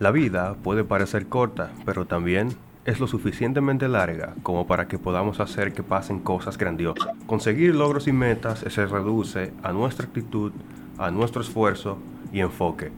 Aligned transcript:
La 0.00 0.10
vida 0.10 0.56
puede 0.62 0.82
parecer 0.82 1.28
corta, 1.28 1.70
pero 1.84 2.04
también 2.04 2.48
es 2.84 2.98
lo 2.98 3.06
suficientemente 3.06 3.86
larga 3.86 4.34
como 4.42 4.66
para 4.66 4.88
que 4.88 4.98
podamos 4.98 5.38
hacer 5.38 5.72
que 5.72 5.84
pasen 5.84 6.18
cosas 6.18 6.58
grandiosas. 6.58 7.14
Conseguir 7.26 7.76
logros 7.76 8.08
y 8.08 8.12
metas 8.12 8.64
se 8.68 8.86
reduce 8.86 9.52
a 9.62 9.72
nuestra 9.72 10.06
actitud, 10.06 10.52
a 10.98 11.12
nuestro 11.12 11.42
esfuerzo 11.42 11.98
y 12.32 12.40
enfoque. 12.40 12.90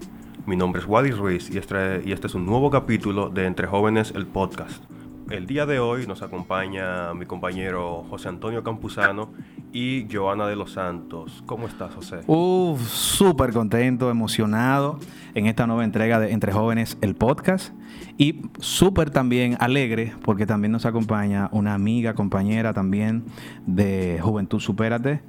Mi 0.47 0.57
nombre 0.57 0.81
es 0.81 0.89
Wadi 0.89 1.11
Ruiz 1.11 1.51
y 1.51 1.59
este, 1.59 2.03
y 2.05 2.13
este 2.13 2.29
es 2.29 2.35
un 2.35 2.47
nuevo 2.47 2.71
capítulo 2.71 3.29
de 3.29 3.45
Entre 3.45 3.67
Jóvenes 3.67 4.13
el 4.17 4.27
podcast. 4.27 4.83
El 5.29 5.47
día 5.47 5.67
de 5.67 5.81
hoy 5.81 6.07
nos 6.07 6.23
acompaña 6.23 7.13
mi 7.13 7.27
compañero 7.27 8.07
José 8.09 8.29
Antonio 8.29 8.63
Campuzano 8.63 9.33
y 9.77 10.09
Joana 10.11 10.47
de 10.47 10.57
los 10.57 10.73
Santos. 10.73 11.43
¿Cómo 11.45 11.67
estás, 11.67 11.95
José? 11.95 12.21
Uf, 12.27 12.81
súper 12.89 13.53
contento, 13.53 14.11
emocionado 14.11 14.99
en 15.35 15.45
esta 15.45 15.67
nueva 15.67 15.85
entrega 15.85 16.19
de 16.19 16.33
Entre 16.33 16.51
Jóvenes, 16.51 16.97
el 17.03 17.15
podcast. 17.15 17.75
Y 18.17 18.41
súper 18.59 19.11
también 19.11 19.59
alegre 19.61 20.15
porque 20.23 20.47
también 20.47 20.73
nos 20.73 20.87
acompaña 20.87 21.51
una 21.53 21.75
amiga, 21.75 22.15
compañera 22.15 22.73
también 22.73 23.25
de 23.67 24.19
Juventud 24.23 24.61
Supérate, 24.61 25.21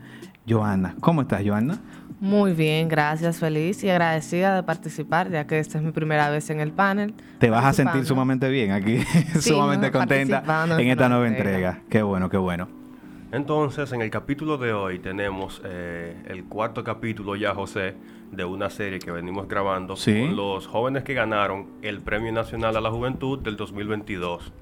Joana. 0.48 0.96
¿Cómo 1.02 1.24
estás, 1.24 1.44
Joana? 1.46 1.82
Muy 2.22 2.54
bien, 2.54 2.88
gracias, 2.88 3.40
feliz 3.40 3.84
y 3.84 3.90
agradecida 3.90 4.56
de 4.56 4.64
participar, 4.64 5.30
ya 5.30 5.46
que 5.46 5.60
esta 5.60 5.78
es 5.78 5.84
mi 5.84 5.92
primera 5.92 6.30
vez 6.30 6.50
en 6.50 6.62
el 6.62 6.72
panel. 6.72 7.14
Te 7.40 7.50
vas 7.50 7.66
a 7.66 7.74
sentir 7.74 8.06
sumamente 8.06 8.48
bien 8.48 8.72
aquí, 8.72 9.00
sumamente 9.42 9.92
contenta 9.92 10.42
en 10.80 10.88
esta 10.88 11.10
nueva 11.10 11.28
entrega. 11.28 11.82
Qué 11.90 12.02
bueno, 12.02 12.30
qué 12.30 12.38
bueno. 12.38 12.87
Entonces, 13.32 13.92
en 13.92 14.02
el 14.02 14.10
capítulo 14.10 14.58
de 14.58 14.72
hoy 14.72 15.00
tenemos 15.00 15.62
eh, 15.66 16.16
el 16.28 16.46
cuarto 16.46 16.84
capítulo 16.84 17.36
ya, 17.36 17.54
José, 17.54 17.96
de 18.32 18.46
una 18.46 18.70
serie 18.70 19.00
que 19.00 19.12
venimos 19.12 19.50
grabando 19.50 19.96
con 19.96 20.36
los 20.36 20.66
jóvenes 20.68 21.04
que 21.04 21.14
ganaron 21.14 21.68
el 21.82 22.00
Premio 22.00 22.32
Nacional 22.32 22.78
a 22.78 22.82
la 22.82 22.90
Juventud 22.90 23.40
del 23.40 23.58
2022. 23.58 24.54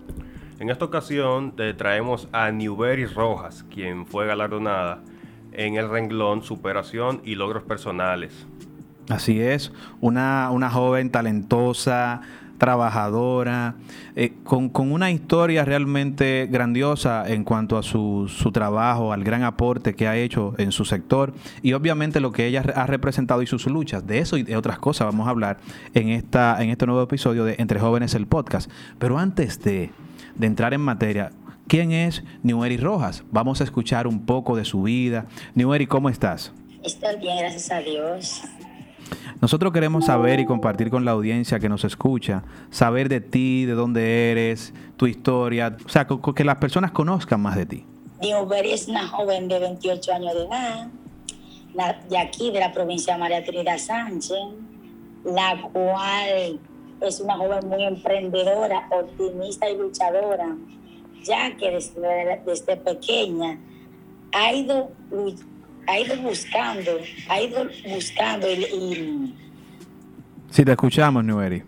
En 0.59 0.69
esta 0.71 0.85
ocasión 0.85 1.51
te 1.51 1.75
traemos 1.75 2.27
a 2.31 2.49
Newberry 2.49 3.05
Rojas, 3.05 3.63
quien 3.69 4.07
fue 4.07 4.25
galardonada 4.25 5.03
en 5.51 5.75
el 5.75 5.87
renglón 5.87 6.41
Superación 6.41 7.21
y 7.23 7.35
Logros 7.35 7.63
Personales. 7.63 8.47
Así 9.09 9.39
es, 9.39 9.71
una, 10.01 10.49
una 10.49 10.71
joven 10.71 11.11
talentosa, 11.11 12.21
trabajadora, 12.57 13.75
eh, 14.15 14.33
con, 14.43 14.71
una 14.75 15.11
historia 15.11 15.65
realmente 15.65 16.47
grandiosa 16.49 17.27
en 17.27 17.43
cuanto 17.43 17.77
a 17.77 17.83
su, 17.83 18.27
su, 18.27 18.51
trabajo, 18.51 19.13
al 19.13 19.23
gran 19.23 19.43
aporte 19.43 19.95
que 19.95 20.07
ha 20.07 20.15
hecho 20.15 20.53
en 20.57 20.71
su 20.71 20.85
sector 20.85 21.33
y 21.61 21.73
obviamente 21.73 22.19
lo 22.19 22.31
que 22.31 22.47
ella 22.47 22.63
ha 22.75 22.87
representado 22.87 23.41
y 23.41 23.47
sus 23.47 23.65
luchas. 23.65 24.07
De 24.07 24.19
eso 24.19 24.37
y 24.37 24.43
de 24.43 24.57
otras 24.57 24.79
cosas 24.79 25.07
vamos 25.07 25.27
a 25.27 25.31
hablar 25.31 25.57
en, 25.93 26.09
esta, 26.09 26.61
en 26.61 26.69
este 26.69 26.85
nuevo 26.85 27.01
episodio 27.01 27.45
de 27.45 27.55
Entre 27.57 27.79
Jóvenes 27.79 28.13
el 28.13 28.27
Podcast. 28.27 28.69
Pero 28.99 29.17
antes 29.17 29.59
de, 29.61 29.91
de 30.35 30.47
entrar 30.47 30.73
en 30.73 30.81
materia, 30.81 31.31
¿quién 31.67 31.91
es 31.91 32.23
Neweri 32.43 32.77
Rojas? 32.77 33.23
Vamos 33.31 33.61
a 33.61 33.63
escuchar 33.63 34.07
un 34.07 34.25
poco 34.25 34.55
de 34.55 34.65
su 34.65 34.83
vida. 34.83 35.25
Neweri, 35.55 35.87
¿cómo 35.87 36.09
estás? 36.09 36.53
Estoy 36.83 37.17
bien, 37.19 37.39
gracias 37.39 37.71
a 37.71 37.79
Dios. 37.79 38.43
Nosotros 39.41 39.73
queremos 39.73 40.05
saber 40.05 40.39
y 40.39 40.45
compartir 40.45 40.89
con 40.89 41.05
la 41.05 41.11
audiencia 41.11 41.59
que 41.59 41.69
nos 41.69 41.83
escucha, 41.83 42.43
saber 42.69 43.09
de 43.09 43.21
ti, 43.21 43.65
de 43.65 43.73
dónde 43.73 44.31
eres, 44.31 44.73
tu 44.97 45.07
historia, 45.07 45.75
o 45.85 45.89
sea, 45.89 46.07
que, 46.07 46.43
las 46.43 46.57
personas 46.57 46.91
conozcan 46.91 47.41
más 47.41 47.55
de 47.55 47.65
ti. 47.65 47.85
Newberry 48.21 48.71
es 48.71 48.87
una 48.87 49.07
joven 49.07 49.47
de 49.47 49.59
28 49.59 50.13
años 50.13 50.33
de 50.33 50.43
edad, 50.45 50.87
de 52.09 52.17
aquí, 52.17 52.51
de 52.51 52.59
la 52.59 52.71
provincia 52.71 53.13
de 53.13 53.19
María 53.19 53.43
Trinidad 53.43 53.77
Sánchez, 53.77 54.37
la 55.25 55.61
cual 55.73 56.59
es 57.01 57.19
una 57.19 57.35
joven 57.37 57.67
muy 57.67 57.83
emprendedora, 57.83 58.87
optimista 58.89 59.69
y 59.69 59.77
luchadora, 59.77 60.55
ya 61.23 61.55
que 61.57 61.71
desde, 61.71 62.41
desde 62.45 62.77
pequeña 62.77 63.59
ha 64.31 64.53
ido 64.53 64.91
ha 65.87 65.99
ido 65.99 66.17
buscando, 66.17 66.99
ha 67.29 67.41
ido 67.41 67.67
buscando 67.87 68.49
y, 68.49 69.35
si 70.55 70.63
te 70.63 70.71
escuchamos, 70.71 71.23
Nueri. 71.23 71.63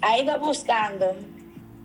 Ha 0.00 0.18
ido 0.18 0.38
buscando 0.40 1.14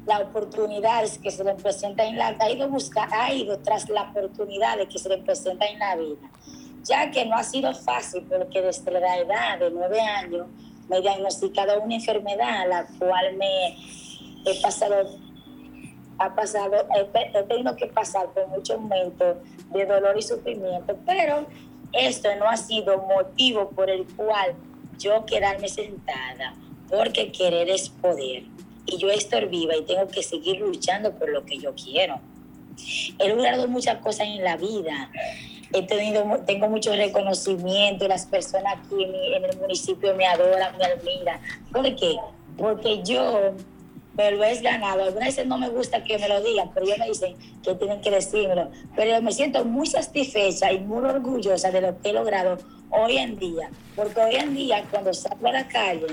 las 0.06 0.22
oportunidades 0.22 1.18
que 1.20 1.30
se 1.30 1.44
le 1.44 1.54
presentan 1.54 2.08
en 2.08 2.18
la 2.18 2.36
ha 2.40 2.50
ido 2.50 2.68
buscar, 2.70 3.08
ha 3.14 3.32
ido 3.32 3.60
tras 3.60 3.88
las 3.90 4.10
oportunidades 4.10 4.88
que 4.90 4.98
se 4.98 5.10
le 5.10 5.20
presentan 5.20 5.70
en 5.70 5.80
la 5.80 5.96
vida, 5.96 6.30
ya 6.84 7.12
que 7.12 7.26
no 7.26 7.36
ha 7.36 7.44
sido 7.44 7.74
fácil 7.74 8.24
porque 8.24 8.62
desde 8.62 8.92
la 8.92 9.18
edad 9.18 9.60
de 9.60 9.72
nueve 9.72 10.02
años 10.02 10.48
me 10.90 10.98
he 10.98 11.02
diagnosticado 11.02 11.82
una 11.82 11.96
enfermedad 11.96 12.68
la 12.68 12.86
cual 12.98 13.38
me 13.38 13.78
he 14.46 14.62
pasado 14.62 15.18
ha 16.20 16.36
pasado, 16.36 16.88
he, 16.96 17.44
tenido 17.44 17.76
que 17.76 17.88
pasar 17.88 18.28
por 18.34 18.48
muchos 18.48 18.80
momentos 18.80 19.38
de 19.72 19.86
dolor 19.86 20.18
y 20.18 20.22
sufrimiento, 20.22 20.98
pero 21.06 21.46
esto 21.92 22.30
no 22.40 22.48
ha 22.48 22.58
sido 22.58 22.98
motivo 22.98 23.70
por 23.70 23.90
el 23.90 24.06
cual 24.16 24.56
yo 24.98 25.26
quedarme 25.26 25.68
sentada, 25.68 26.56
porque 26.90 27.32
querer 27.32 27.70
es 27.70 27.90
poder. 27.90 28.44
Y 28.86 28.98
yo 28.98 29.10
estoy 29.10 29.46
viva 29.46 29.76
y 29.76 29.84
tengo 29.84 30.08
que 30.08 30.22
seguir 30.24 30.60
luchando 30.60 31.14
por 31.14 31.30
lo 31.30 31.46
que 31.46 31.58
yo 31.58 31.74
quiero. 31.74 32.20
He 33.20 33.30
logrado 33.30 33.68
muchas 33.68 33.98
cosas 34.00 34.28
en 34.28 34.44
la 34.44 34.58
vida. 34.58 35.10
He 35.72 35.84
tenido, 35.84 36.24
tengo 36.46 36.68
mucho 36.68 36.94
reconocimiento. 36.94 38.08
Las 38.08 38.26
personas 38.26 38.76
aquí 38.78 39.04
en, 39.04 39.46
el 39.46 39.58
municipio 39.58 40.14
me 40.16 40.26
adoran, 40.26 40.78
me 40.78 40.86
admiran. 40.86 41.40
¿Por 41.72 41.96
qué? 41.96 42.18
Porque 42.58 43.02
yo 43.04 43.54
me 44.16 44.32
lo 44.32 44.44
he 44.44 44.60
ganado. 44.62 45.04
Algunas 45.04 45.30
veces 45.30 45.48
no 45.48 45.58
me 45.58 45.70
gusta 45.70 46.04
que 46.04 46.18
me 46.18 46.28
lo 46.28 46.42
digan, 46.42 46.70
pero 46.74 46.86
ellos 46.86 47.00
me 47.00 47.08
dicen 47.08 47.36
que 47.64 47.76
tienen 47.76 48.02
que 48.02 48.12
decírmelo. 48.12 48.70
Pero 48.96 49.22
me 49.22 49.32
siento 49.32 49.66
muy 49.66 49.88
satisfecha 49.88 50.72
y 50.72 50.80
muy 50.80 51.04
orgullosa 51.06 51.72
de 51.72 51.82
lo 51.82 52.02
que 52.02 52.10
he 52.10 52.14
logrado 52.14 52.58
hoy 52.90 53.18
en 53.18 53.38
día. 53.38 53.70
Porque 53.96 54.22
hoy 54.22 54.36
en 54.36 54.54
día, 54.54 54.84
cuando 54.92 55.14
salgo 55.14 55.48
a 55.48 55.52
la 55.52 55.68
calle, 55.68 56.08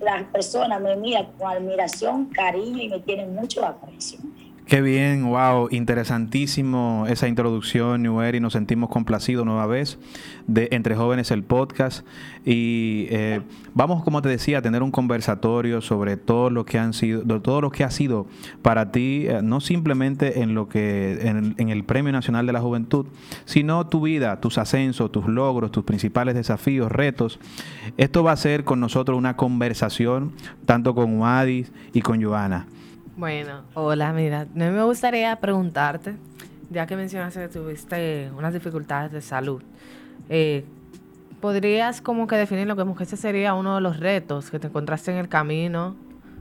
las 0.00 0.24
personas 0.24 0.80
me 0.80 0.96
miran 0.96 1.26
con 1.38 1.50
admiración, 1.50 2.26
cariño 2.26 2.82
y 2.82 2.88
me 2.88 3.00
tienen 3.00 3.34
mucho 3.34 3.64
aprecio. 3.64 4.18
Qué 4.68 4.82
bien, 4.82 5.24
wow, 5.24 5.68
interesantísimo 5.70 7.06
esa 7.08 7.26
introducción, 7.26 8.04
y 8.04 8.40
Nos 8.40 8.52
sentimos 8.52 8.90
complacidos 8.90 9.46
nueva 9.46 9.66
vez 9.66 9.98
de 10.46 10.68
Entre 10.72 10.94
Jóvenes 10.94 11.30
el 11.30 11.42
podcast. 11.42 12.06
Y 12.44 13.06
eh, 13.08 13.40
vamos, 13.72 14.04
como 14.04 14.20
te 14.20 14.28
decía, 14.28 14.58
a 14.58 14.62
tener 14.62 14.82
un 14.82 14.90
conversatorio 14.90 15.80
sobre 15.80 16.18
todo 16.18 16.50
lo 16.50 16.66
que 16.66 16.78
han 16.78 16.92
sido, 16.92 17.22
todo 17.40 17.62
lo 17.62 17.70
que 17.70 17.82
ha 17.82 17.90
sido 17.90 18.26
para 18.60 18.92
ti, 18.92 19.24
eh, 19.26 19.40
no 19.42 19.62
simplemente 19.62 20.42
en 20.42 20.54
lo 20.54 20.68
que, 20.68 21.18
en, 21.22 21.54
en, 21.56 21.70
el 21.70 21.84
Premio 21.84 22.12
Nacional 22.12 22.44
de 22.44 22.52
la 22.52 22.60
Juventud, 22.60 23.06
sino 23.46 23.86
tu 23.86 24.02
vida, 24.02 24.38
tus 24.38 24.58
ascensos, 24.58 25.10
tus 25.10 25.28
logros, 25.28 25.72
tus 25.72 25.84
principales 25.84 26.34
desafíos, 26.34 26.92
retos. 26.92 27.40
Esto 27.96 28.22
va 28.22 28.32
a 28.32 28.36
ser 28.36 28.64
con 28.64 28.80
nosotros 28.80 29.16
una 29.16 29.34
conversación, 29.34 30.32
tanto 30.66 30.94
con 30.94 31.18
Wadis 31.18 31.72
y 31.94 32.02
con 32.02 32.22
Joana. 32.22 32.66
Bueno, 33.18 33.64
hola, 33.74 34.12
mira, 34.12 34.46
me 34.54 34.84
gustaría 34.84 35.34
preguntarte, 35.34 36.14
ya 36.70 36.86
que 36.86 36.94
mencionaste 36.94 37.40
que 37.40 37.48
tuviste 37.48 38.30
unas 38.30 38.54
dificultades 38.54 39.10
de 39.10 39.20
salud, 39.22 39.60
eh, 40.28 40.64
¿podrías 41.40 42.00
como 42.00 42.28
que 42.28 42.36
definir 42.36 42.68
lo 42.68 42.76
que 42.76 43.02
ese 43.02 43.16
sería 43.16 43.54
uno 43.54 43.74
de 43.74 43.80
los 43.80 43.98
retos 43.98 44.52
que 44.52 44.60
te 44.60 44.68
encontraste 44.68 45.10
en 45.10 45.16
el 45.16 45.28
camino 45.28 45.96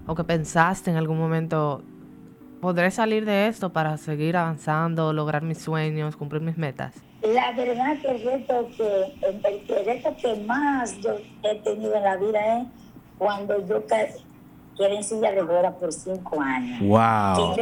o 0.05 0.13
que 0.13 0.23
pensaste 0.23 0.91
en 0.91 0.97
algún 0.97 1.17
momento, 1.17 1.81
¿podré 2.61 2.91
salir 2.91 3.25
de 3.25 3.47
esto 3.47 3.73
para 3.73 3.97
seguir 3.97 4.37
avanzando, 4.37 5.13
lograr 5.13 5.41
mis 5.41 5.57
sueños, 5.57 6.15
cumplir 6.15 6.43
mis 6.43 6.59
metas? 6.59 6.93
La 7.23 7.53
verdad 7.53 7.97
que 7.99 8.07
el 8.07 8.23
reto 8.23 8.69
que, 8.77 9.15
el, 9.27 9.83
reto 9.83 10.15
que 10.21 10.35
más 10.45 10.95
yo 11.01 11.15
he 11.41 11.55
tenido 11.55 11.95
en 11.95 12.03
la 12.03 12.17
vida 12.17 12.59
es 12.59 12.67
cuando 13.17 13.65
yo 13.65 13.81
quedé 14.77 14.95
en 14.95 15.03
silla 15.03 15.31
de 15.31 15.41
ruedas 15.41 15.73
por 15.75 15.91
cinco 15.91 16.39
años. 16.41 16.79
¡Wow! 16.81 17.55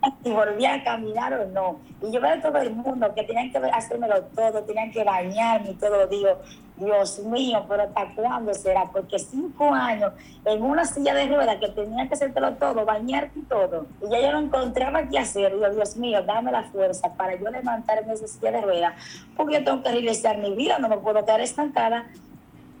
si 0.22 0.30
volvía 0.30 0.74
a 0.74 0.84
caminar 0.84 1.32
o 1.34 1.46
no. 1.46 1.80
Y 2.02 2.12
yo 2.12 2.20
veo 2.20 2.32
a 2.32 2.40
todo 2.40 2.58
el 2.58 2.74
mundo 2.74 3.12
que 3.14 3.24
tenían 3.24 3.50
que 3.50 3.58
hacérmelo 3.58 4.22
todo, 4.34 4.62
tenían 4.62 4.90
que 4.90 5.04
bañarme 5.04 5.70
y 5.70 5.74
todo. 5.74 6.06
Digo, 6.06 6.38
Dios 6.76 7.18
mío, 7.20 7.64
pero 7.68 7.82
¿hasta 7.82 8.14
cuándo 8.14 8.54
será? 8.54 8.84
Porque 8.92 9.18
cinco 9.18 9.72
años 9.72 10.12
en 10.44 10.62
una 10.62 10.84
silla 10.84 11.14
de 11.14 11.26
ruedas 11.26 11.56
que 11.56 11.68
tenían 11.68 12.08
que 12.08 12.14
hacértelo 12.14 12.54
todo, 12.54 12.84
bañarte 12.84 13.38
y 13.38 13.42
todo. 13.42 13.86
Y 14.06 14.10
ya 14.10 14.20
yo 14.20 14.32
no 14.32 14.40
encontraba 14.40 15.08
qué 15.08 15.18
hacer. 15.18 15.52
Digo, 15.52 15.68
Dios 15.70 15.96
mío, 15.96 16.22
dame 16.22 16.52
la 16.52 16.62
fuerza 16.64 17.12
para 17.14 17.34
yo 17.36 17.50
levantarme 17.50 18.12
esa 18.12 18.28
silla 18.28 18.52
de 18.52 18.60
ruedas. 18.60 18.94
Porque 19.36 19.54
yo 19.54 19.64
tengo 19.64 19.82
que 19.82 19.90
realizar 19.90 20.38
mi 20.38 20.54
vida, 20.54 20.78
no 20.78 20.88
me 20.88 20.98
puedo 20.98 21.24
quedar 21.24 21.40
estancada 21.40 22.06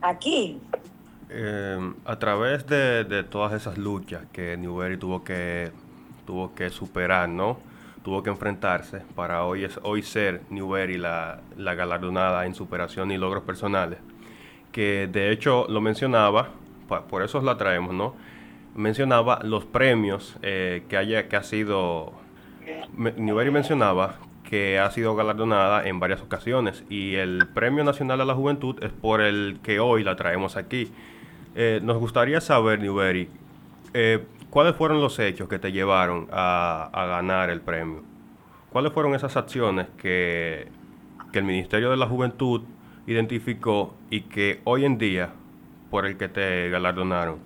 aquí. 0.00 0.60
Em, 1.30 1.94
a 2.04 2.18
través 2.18 2.66
de, 2.66 3.24
todas 3.24 3.52
esas 3.52 3.78
luchas 3.78 4.22
que 4.32 4.56
Newberry 4.56 4.96
tuvo 4.96 5.22
que, 5.24 5.70
tuvo 6.26 6.54
que 6.54 6.70
superar, 6.70 7.28
¿no? 7.28 7.58
Tuvo 8.02 8.22
que 8.22 8.30
enfrentarse 8.30 9.02
para 9.14 9.44
hoy, 9.44 9.64
es, 9.64 9.78
hoy 9.82 10.02
ser 10.02 10.40
Newberry 10.50 10.96
la, 10.96 11.40
la 11.56 11.74
galardonada 11.74 12.46
en 12.46 12.54
superación 12.54 13.10
y 13.10 13.18
logros 13.18 13.42
personales. 13.42 13.98
Que 14.72 15.08
de 15.10 15.30
hecho 15.30 15.66
lo 15.68 15.80
mencionaba, 15.80 16.50
por 17.10 17.22
eso 17.22 17.40
la 17.42 17.56
traemos, 17.56 17.94
¿no? 17.94 18.14
mencionaba 18.78 19.40
los 19.42 19.64
premios 19.64 20.36
eh, 20.42 20.84
que 20.88 20.96
haya 20.96 21.28
que 21.28 21.36
ha 21.36 21.42
sido 21.42 22.12
Newbery 22.96 23.50
mencionaba 23.50 24.16
que 24.44 24.78
ha 24.78 24.90
sido 24.92 25.16
galardonada 25.16 25.86
en 25.86 25.98
varias 25.98 26.22
ocasiones 26.22 26.84
y 26.88 27.16
el 27.16 27.46
Premio 27.52 27.82
Nacional 27.82 28.20
a 28.20 28.24
la 28.24 28.34
Juventud 28.34 28.82
es 28.82 28.90
por 28.90 29.20
el 29.20 29.58
que 29.62 29.78
hoy 29.80 30.04
la 30.04 30.16
traemos 30.16 30.56
aquí. 30.56 30.90
Eh, 31.60 31.80
nos 31.82 31.98
gustaría 31.98 32.40
saber, 32.40 32.78
Newbery, 32.78 33.28
eh, 33.92 34.24
¿cuáles 34.48 34.76
fueron 34.76 35.00
los 35.00 35.18
hechos 35.18 35.48
que 35.48 35.58
te 35.58 35.72
llevaron 35.72 36.28
a, 36.30 36.88
ganar 36.94 37.50
el 37.50 37.60
premio? 37.60 38.04
¿Cuáles 38.70 38.92
fueron 38.92 39.16
esas 39.16 39.36
acciones 39.36 39.88
que, 40.00 40.68
que 41.32 41.40
el 41.40 41.44
Ministerio 41.44 41.90
de 41.90 41.96
la 41.96 42.06
Juventud 42.06 42.62
identificó 43.08 43.92
y 44.08 44.20
que 44.20 44.60
hoy 44.62 44.84
en 44.84 44.98
día 44.98 45.32
por 45.90 46.06
el 46.06 46.16
que 46.16 46.28
te 46.28 46.70
galardonaron? 46.70 47.40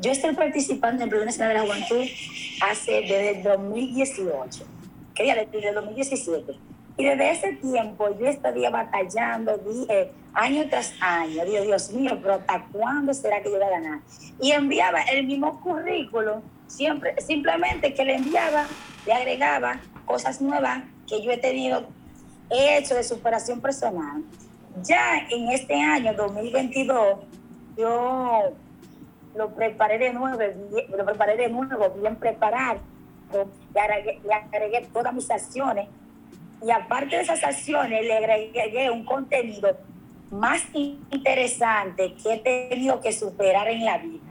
Yo 0.00 0.10
estoy 0.10 0.34
participando 0.34 0.96
en 0.96 1.02
el 1.04 1.08
Premio 1.08 1.26
Nacional 1.26 1.54
de 1.54 1.60
la 1.60 1.64
Juventud 1.64 2.10
hace 2.60 3.02
desde 3.02 3.38
el 3.38 3.42
2018, 3.44 4.64
quería 5.14 5.36
desde 5.36 5.68
el 5.68 5.76
2017. 5.76 6.54
Y 6.98 7.04
desde 7.04 7.30
ese 7.30 7.52
tiempo 7.54 8.08
yo 8.18 8.26
estaría 8.26 8.70
batallando 8.70 9.58
dije, 9.58 10.12
año 10.32 10.66
tras 10.68 10.94
año. 11.00 11.44
Dios, 11.44 11.64
Dios 11.66 11.90
mío, 11.92 12.18
pero 12.22 12.34
¿hasta 12.34 12.64
cuándo 12.72 13.12
será 13.12 13.42
que 13.42 13.50
yo 13.50 13.56
voy 13.56 13.66
a 13.66 13.70
ganar? 13.70 14.00
Y 14.40 14.52
enviaba 14.52 15.02
el 15.02 15.26
mismo 15.26 15.60
currículo, 15.60 16.42
siempre, 16.66 17.20
simplemente 17.20 17.92
que 17.92 18.04
le 18.04 18.16
enviaba, 18.16 18.66
le 19.04 19.12
agregaba 19.12 19.80
cosas 20.06 20.40
nuevas 20.40 20.84
que 21.06 21.22
yo 21.22 21.30
he 21.32 21.36
tenido, 21.36 21.86
he 22.50 22.78
hecho 22.78 22.94
de 22.94 23.04
superación 23.04 23.60
personal. 23.60 24.22
Ya 24.82 25.26
en 25.30 25.50
este 25.50 25.74
año 25.74 26.14
2022, 26.14 27.18
yo 27.76 28.40
lo 29.34 29.54
preparé 29.54 29.98
de 29.98 30.12
nuevo, 30.14 30.38
lo 30.96 31.04
preparé 31.04 31.36
de 31.36 31.48
nuevo, 31.48 31.90
bien 31.90 32.16
preparado, 32.16 32.80
le 33.74 33.80
agregué, 33.80 34.20
le 34.24 34.34
agregué 34.34 34.88
todas 34.92 35.12
mis 35.12 35.30
acciones 35.30 35.88
y 36.64 36.70
aparte 36.70 37.16
de 37.16 37.22
esas 37.22 37.42
acciones 37.44 38.02
le 38.02 38.16
agregué 38.16 38.90
un 38.90 39.04
contenido 39.04 39.76
más 40.30 40.62
interesante 40.74 42.14
que 42.14 42.34
he 42.34 42.68
tenido 42.68 43.00
que 43.00 43.12
superar 43.12 43.68
en 43.68 43.84
la 43.84 43.98
vida. 43.98 44.24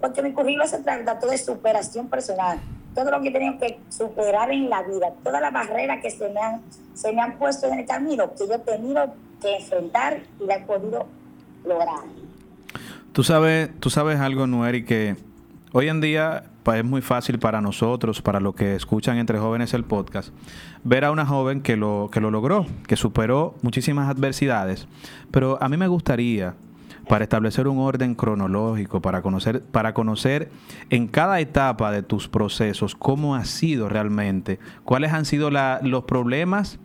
Porque 0.00 0.22
mi 0.22 0.32
currículo 0.32 0.66
se 0.66 0.78
trata 0.78 1.18
todo 1.18 1.30
de 1.30 1.38
superación 1.38 2.08
personal, 2.08 2.58
todo 2.94 3.10
lo 3.10 3.20
que 3.20 3.28
he 3.28 3.32
tenido 3.32 3.58
que 3.58 3.78
superar 3.88 4.50
en 4.50 4.70
la 4.70 4.82
vida, 4.82 5.12
todas 5.22 5.40
las 5.40 5.52
barreras 5.52 6.00
que 6.00 6.10
se 6.10 6.28
me 6.28 6.40
han, 6.40 6.62
se 6.94 7.12
me 7.12 7.20
han 7.20 7.38
puesto 7.38 7.66
en 7.66 7.80
el 7.80 7.86
camino, 7.86 8.32
que 8.34 8.46
yo 8.46 8.54
he 8.54 8.58
tenido 8.58 9.14
que 9.40 9.56
enfrentar 9.56 10.20
y 10.40 10.44
la 10.44 10.56
he 10.56 10.60
podido 10.60 11.06
lograr. 11.64 12.04
Tú 13.12 13.24
sabes, 13.24 13.70
tú 13.80 13.90
sabes 13.90 14.20
algo, 14.20 14.46
Nueri, 14.46 14.84
que 14.84 15.16
hoy 15.72 15.88
en 15.88 16.00
día 16.00 16.44
es 16.74 16.84
muy 16.84 17.02
fácil 17.02 17.38
para 17.38 17.60
nosotros, 17.60 18.22
para 18.22 18.40
los 18.40 18.54
que 18.54 18.74
escuchan 18.74 19.18
entre 19.18 19.38
jóvenes 19.38 19.74
el 19.74 19.84
podcast, 19.84 20.32
ver 20.84 21.04
a 21.04 21.10
una 21.10 21.26
joven 21.26 21.62
que 21.62 21.76
lo, 21.76 22.08
que 22.12 22.20
lo 22.20 22.30
logró, 22.30 22.66
que 22.86 22.96
superó 22.96 23.54
muchísimas 23.62 24.08
adversidades. 24.08 24.86
Pero 25.30 25.58
a 25.62 25.68
mí 25.68 25.76
me 25.76 25.88
gustaría, 25.88 26.54
para 27.08 27.24
establecer 27.24 27.66
un 27.66 27.78
orden 27.78 28.14
cronológico, 28.14 29.00
para 29.00 29.22
conocer, 29.22 29.62
para 29.62 29.94
conocer 29.94 30.50
en 30.90 31.08
cada 31.08 31.40
etapa 31.40 31.90
de 31.90 32.02
tus 32.02 32.28
procesos 32.28 32.94
cómo 32.94 33.34
ha 33.34 33.44
sido 33.44 33.88
realmente, 33.88 34.58
cuáles 34.84 35.12
han 35.12 35.24
sido 35.24 35.50
los 35.50 36.04
problemas 36.04 36.78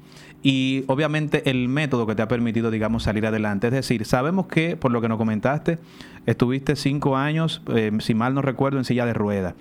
y 0.45 0.83
obviamente 0.85 1.49
el 1.49 1.67
método 1.69 2.05
que 2.05 2.13
te 2.13 2.21
ha 2.21 2.27
permitido, 2.27 2.69
digamos, 2.69 3.01
salir 3.01 3.25
adelante. 3.25 3.65
Es 3.65 3.73
decir, 3.73 4.05
sabemos 4.05 4.45
que, 4.45 4.77
por 4.77 4.91
lo 4.91 5.01
que 5.01 5.09
nos 5.09 5.17
comentaste, 5.17 5.79
estuviste 6.27 6.75
cinco 6.75 7.17
años, 7.17 7.63
eh, 7.73 7.91
si 7.97 8.13
mal 8.13 8.35
no 8.35 8.43
recuerdo, 8.43 8.77
en 8.77 8.85
silla 8.85 9.07
de 9.07 9.15
ruedas. 9.15 9.55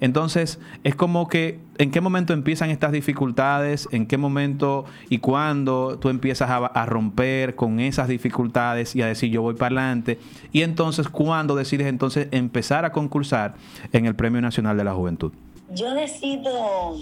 Entonces, 0.00 0.58
es 0.82 0.94
como 0.94 1.28
que, 1.28 1.58
¿en 1.76 1.90
qué 1.90 2.00
momento 2.00 2.32
empiezan 2.32 2.70
estas 2.70 2.90
dificultades? 2.90 3.86
¿En 3.92 4.06
qué 4.06 4.16
momento 4.16 4.86
y 5.10 5.18
cuándo 5.18 5.98
tú 5.98 6.08
empiezas 6.08 6.48
a, 6.48 6.86
romper 6.86 7.54
con 7.54 7.78
esas 7.78 8.08
dificultades 8.08 8.96
y 8.96 9.02
a 9.02 9.08
decir 9.08 9.30
yo 9.30 9.42
voy 9.42 9.56
para 9.56 9.78
adelante? 9.78 10.18
Y 10.52 10.62
entonces, 10.62 11.10
¿cuándo 11.10 11.54
decides 11.54 11.86
entonces 11.86 12.28
empezar 12.30 12.86
a 12.86 12.92
concursar 12.92 13.56
en 13.92 14.06
el 14.06 14.14
Premio 14.14 14.40
Nacional 14.40 14.78
de 14.78 14.84
la 14.84 14.94
Juventud? 14.94 15.34
Yo 15.74 15.92
decido 15.92 16.96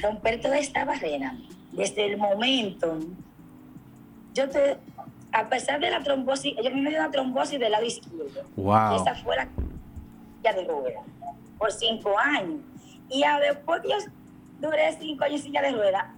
romper 0.00 0.40
toda 0.40 0.58
esta 0.58 0.86
barrera 0.86 1.34
desde 1.76 2.06
el 2.06 2.16
momento, 2.16 2.98
yo 4.34 4.48
te, 4.48 4.78
a 5.32 5.48
pesar 5.48 5.80
de 5.80 5.90
la 5.90 6.02
trombosis, 6.02 6.54
yo 6.62 6.70
me 6.70 6.90
dio 6.90 6.98
una 6.98 7.10
trombosis 7.10 7.58
del 7.58 7.72
lado 7.72 7.84
izquierdo. 7.84 8.42
Wow. 8.56 8.96
esa 8.96 9.14
fue 9.16 9.36
la 9.36 9.48
de 10.42 10.64
rueda 10.64 11.00
por 11.58 11.72
cinco 11.72 12.18
años. 12.18 12.60
Y 13.08 13.24
a 13.24 13.38
después 13.38 13.82
yo 13.84 13.96
duré 14.60 14.92
cinco 14.98 15.24
años 15.24 15.40
en 15.40 15.46
silla 15.46 15.62
de 15.62 15.72
rueda, 15.72 16.14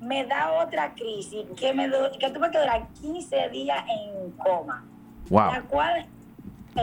me 0.00 0.24
da 0.24 0.52
otra 0.64 0.94
crisis 0.94 1.44
que, 1.56 1.72
me 1.74 1.90
que 2.18 2.30
tuve 2.30 2.50
que 2.50 2.58
durar 2.58 2.88
15 3.00 3.48
días 3.50 3.84
en 3.88 4.30
coma. 4.32 4.84
Wow. 5.28 5.52
La 5.52 5.62
cual, 5.62 6.06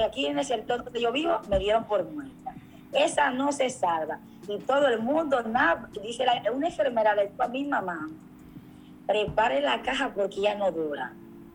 aquí 0.06 0.28
en 0.28 0.38
el 0.38 0.46
sector 0.46 0.84
donde 0.84 1.02
yo 1.02 1.12
vivo, 1.12 1.40
me 1.50 1.58
dieron 1.60 1.86
por 1.86 2.04
muerta. 2.12 2.34
Esa 2.92 3.32
no 3.32 3.52
se 3.52 3.70
salva 3.70 4.20
y 4.48 4.60
todo 4.60 4.88
el 4.88 5.00
mundo, 5.00 5.44
dice 6.02 6.26
una 6.54 6.68
enfermera 6.68 7.14
le 7.16 7.28
dijo 7.28 7.44
a 7.44 7.48
mi 7.48 7.66
mamá, 7.66 8.08
prepare 9.06 9.62
la 9.62 9.82
caja 9.82 10.12
porque 10.14 10.42
ya 10.42 10.56
no 10.56 10.72
dura. 10.72 11.12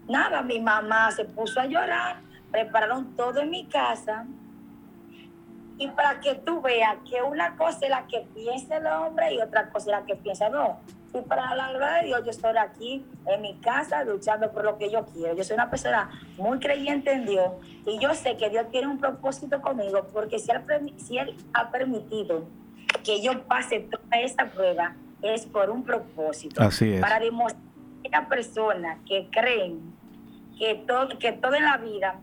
Nada, 0.08 0.42
mi 0.42 0.60
mamá 0.60 1.10
se 1.10 1.24
puso 1.24 1.60
a 1.60 1.66
llorar, 1.66 2.16
prepararon 2.50 3.14
todo 3.16 3.40
en 3.40 3.50
mi 3.50 3.64
casa. 3.66 4.26
Y 5.78 5.88
para 5.88 6.20
que 6.20 6.34
tú 6.34 6.60
veas 6.60 6.96
que 7.08 7.22
una 7.22 7.56
cosa 7.56 7.78
es 7.82 7.90
la 7.90 8.06
que 8.06 8.26
piensa 8.34 8.76
el 8.76 8.86
hombre 8.86 9.34
y 9.34 9.40
otra 9.40 9.70
cosa 9.70 9.86
es 9.86 10.00
la 10.00 10.06
que 10.06 10.16
piensa 10.16 10.48
no. 10.48 10.78
Y 11.14 11.20
para 11.22 11.54
la 11.54 11.70
gloria 11.70 11.94
de 12.00 12.06
Dios, 12.06 12.20
yo 12.24 12.30
estoy 12.30 12.56
aquí 12.56 13.04
en 13.26 13.42
mi 13.42 13.58
casa 13.58 14.02
luchando 14.04 14.50
por 14.50 14.64
lo 14.64 14.78
que 14.78 14.90
yo 14.90 15.04
quiero. 15.06 15.34
Yo 15.36 15.44
soy 15.44 15.54
una 15.54 15.68
persona 15.68 16.10
muy 16.38 16.58
creyente 16.58 17.12
en 17.12 17.26
Dios 17.26 17.52
y 17.86 17.98
yo 17.98 18.14
sé 18.14 18.36
que 18.38 18.48
Dios 18.48 18.70
tiene 18.70 18.86
un 18.86 18.98
propósito 18.98 19.60
conmigo 19.60 20.06
porque 20.12 20.38
si 20.38 20.50
Él, 20.50 20.94
si 20.96 21.18
él 21.18 21.36
ha 21.52 21.70
permitido 21.70 22.46
que 23.04 23.20
yo 23.20 23.42
pase 23.44 23.80
toda 23.80 24.20
esta 24.20 24.46
prueba 24.50 24.94
es 25.20 25.46
por 25.46 25.70
un 25.70 25.84
propósito. 25.84 26.62
Así 26.62 26.94
es. 26.94 27.00
Para 27.00 27.20
demostrar 27.20 27.62
a 28.04 28.08
una 28.08 28.28
persona 28.28 28.98
que 29.06 29.28
creen 29.30 29.94
que 30.58 30.74
todo, 30.86 31.18
que 31.18 31.32
todo 31.32 31.54
en 31.54 31.64
la 31.64 31.76
vida 31.76 32.16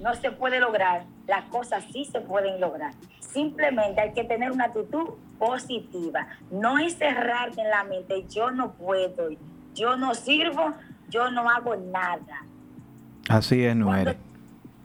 no 0.00 0.14
se 0.14 0.30
puede 0.30 0.60
lograr, 0.60 1.04
las 1.26 1.44
cosas 1.46 1.84
sí 1.92 2.04
se 2.04 2.20
pueden 2.20 2.60
lograr. 2.60 2.92
Simplemente 3.20 4.00
hay 4.00 4.12
que 4.12 4.24
tener 4.24 4.50
una 4.50 4.64
actitud 4.64 5.10
positiva. 5.38 6.26
No 6.50 6.78
encerrarte 6.78 7.60
en 7.60 7.70
la 7.70 7.84
mente, 7.84 8.26
yo 8.28 8.50
no 8.50 8.72
puedo, 8.72 9.28
yo 9.74 9.96
no 9.96 10.14
sirvo, 10.14 10.74
yo 11.08 11.30
no 11.30 11.48
hago 11.48 11.76
nada. 11.76 12.44
Así 13.28 13.64
es, 13.64 13.74
no 13.74 13.86
cuando, 13.86 14.14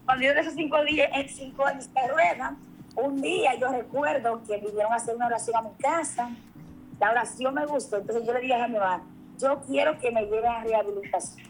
Cuando 0.05 0.25
yo 0.25 0.33
de 0.33 0.41
esos 0.41 0.53
cinco 0.53 0.83
días, 0.83 1.09
en 1.13 1.29
cinco 1.29 1.65
años 1.65 1.87
que 1.87 2.07
ruedan, 2.07 2.57
un 2.95 3.21
día 3.21 3.55
yo 3.55 3.71
recuerdo 3.71 4.41
que 4.45 4.57
vinieron 4.57 4.91
a 4.91 4.95
hacer 4.95 5.15
una 5.15 5.27
oración 5.27 5.55
a 5.55 5.61
mi 5.61 5.75
casa. 5.79 6.29
La 6.99 7.11
oración 7.11 7.53
me 7.53 7.65
gustó. 7.65 7.97
Entonces 7.97 8.25
yo 8.25 8.33
le 8.33 8.41
dije 8.41 8.53
a 8.53 8.67
mi 8.67 8.77
mamá, 8.77 9.03
yo 9.39 9.61
quiero 9.67 9.97
que 9.99 10.11
me 10.11 10.23
lleven 10.25 10.45
a 10.51 10.63
rehabilitación. 10.63 11.47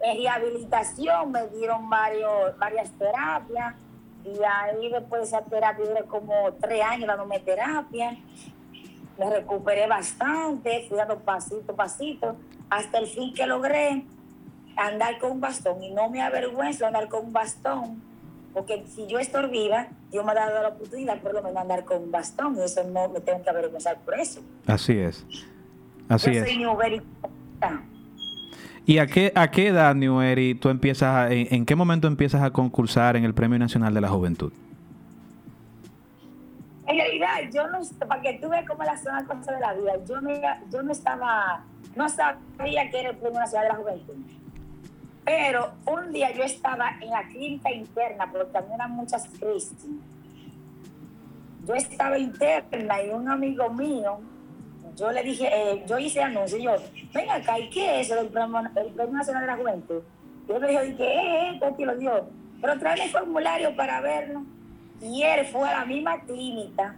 En 0.00 0.16
rehabilitación 0.18 1.32
me 1.32 1.46
dieron 1.48 1.88
varios, 1.88 2.58
varias 2.58 2.90
terapias. 2.92 3.74
Y 4.24 4.42
ahí 4.44 4.90
después 4.90 5.22
de 5.22 5.26
esa 5.28 5.42
terapia 5.42 5.84
duré 5.84 6.04
como 6.04 6.32
tres 6.60 6.82
años 6.82 7.06
dándome 7.06 7.40
terapia. 7.40 8.16
Me 9.18 9.30
recuperé 9.30 9.86
bastante, 9.86 10.86
fui 10.88 10.96
dando 10.96 11.18
pasito 11.18 11.72
a 11.72 11.76
pasito, 11.76 12.36
hasta 12.70 12.98
el 12.98 13.06
fin 13.06 13.34
que 13.34 13.46
logré 13.46 14.04
andar 14.76 15.18
con 15.18 15.32
un 15.32 15.40
bastón. 15.40 15.82
Y 15.82 15.90
no 15.90 16.08
me 16.08 16.22
avergüenzo 16.22 16.86
andar 16.86 17.08
con 17.08 17.26
un 17.26 17.32
bastón 17.32 18.08
porque 18.58 18.84
si 18.94 19.06
yo 19.06 19.18
estoy 19.18 19.48
viva, 19.50 19.88
Dios 20.10 20.24
me 20.24 20.32
ha 20.32 20.34
dado 20.34 20.62
la 20.62 20.68
oportunidad 20.70 21.20
por 21.20 21.32
lo 21.34 21.42
menos 21.42 21.56
andar 21.58 21.84
con 21.84 22.02
un 22.02 22.10
bastón 22.10 22.56
y 22.56 22.62
eso 22.62 22.82
no 22.84 23.08
me 23.08 23.20
tengo 23.20 23.42
que 23.42 23.50
avergonzar 23.50 23.98
por 23.98 24.18
eso. 24.18 24.40
Así 24.66 24.98
es. 24.98 25.24
Así 26.08 26.32
yo 26.32 26.42
es. 26.42 26.48
Soy 26.48 27.02
¿Y 28.88 29.00
a 29.00 29.06
qué, 29.06 29.32
a 29.34 29.50
qué 29.50 29.66
edad, 29.66 29.94
tú 30.58 30.70
empiezas, 30.70 31.30
en, 31.30 31.66
qué 31.66 31.76
momento 31.76 32.08
empiezas 32.08 32.40
a 32.40 32.50
concursar 32.52 33.16
en 33.16 33.24
el 33.24 33.34
Premio 33.34 33.58
Nacional 33.58 33.92
de 33.92 34.00
la 34.00 34.08
Juventud? 34.08 34.50
En 36.86 36.96
realidad, 36.96 37.28
yo 37.52 37.68
no, 37.68 37.80
para 38.06 38.22
que 38.22 38.38
tú 38.40 38.48
veas 38.48 38.66
cómo 38.66 38.82
la 38.84 38.96
zona 38.96 39.26
cosa 39.26 39.52
de 39.52 39.60
la 39.60 39.74
vida, 39.74 39.92
yo 40.08 40.22
no, 40.22 40.30
yo 40.72 40.82
no 40.82 40.90
estaba, 40.90 41.64
no 41.96 42.08
sabía 42.08 42.90
que 42.90 43.00
era 43.00 43.10
el 43.10 43.16
Premio 43.18 43.38
Nacional 43.38 43.68
de 43.68 43.72
la 43.74 43.78
Juventud. 43.78 44.14
Pero 45.22 45.72
un 45.84 46.10
día 46.10 46.32
yo 46.32 46.44
estaba 46.44 46.92
en 47.02 47.10
la 47.10 47.24
clínica 47.24 47.70
interna, 47.70 48.32
porque 48.32 48.52
también 48.52 48.76
eran 48.76 48.92
muchas 48.92 49.28
crisis. 49.38 49.86
Yo 51.66 51.74
estaba 51.74 52.18
interna 52.18 53.02
y 53.02 53.10
un 53.10 53.28
amigo 53.28 53.68
mío, 53.68 54.18
yo 54.98 55.12
le 55.12 55.22
dije, 55.22 55.48
eh, 55.52 55.84
yo 55.86 55.98
hice 55.98 56.22
anuncio, 56.22 56.58
y 56.58 56.64
yo, 56.64 56.76
ven 57.14 57.30
acá, 57.30 57.58
¿y 57.58 57.70
qué 57.70 58.00
es 58.00 58.08
del 58.08 58.28
Premio, 58.28 58.62
Nacional 59.10 59.42
de 59.42 59.46
la 59.46 59.56
Juventud? 59.56 60.02
Yo 60.48 60.58
le 60.58 60.68
dije, 60.68 60.96
¿qué 60.96 61.14
es 61.14 61.54
esto? 61.54 61.74
Y 61.78 61.84
lo 61.84 61.96
dio. 61.96 62.28
pero 62.60 62.78
trae 62.78 63.04
el 63.04 63.10
formulario 63.10 63.76
para 63.76 64.00
verlo. 64.00 64.42
Y 65.00 65.22
él 65.22 65.46
fue 65.46 65.68
a 65.68 65.80
la 65.80 65.84
misma 65.84 66.20
clínica 66.22 66.96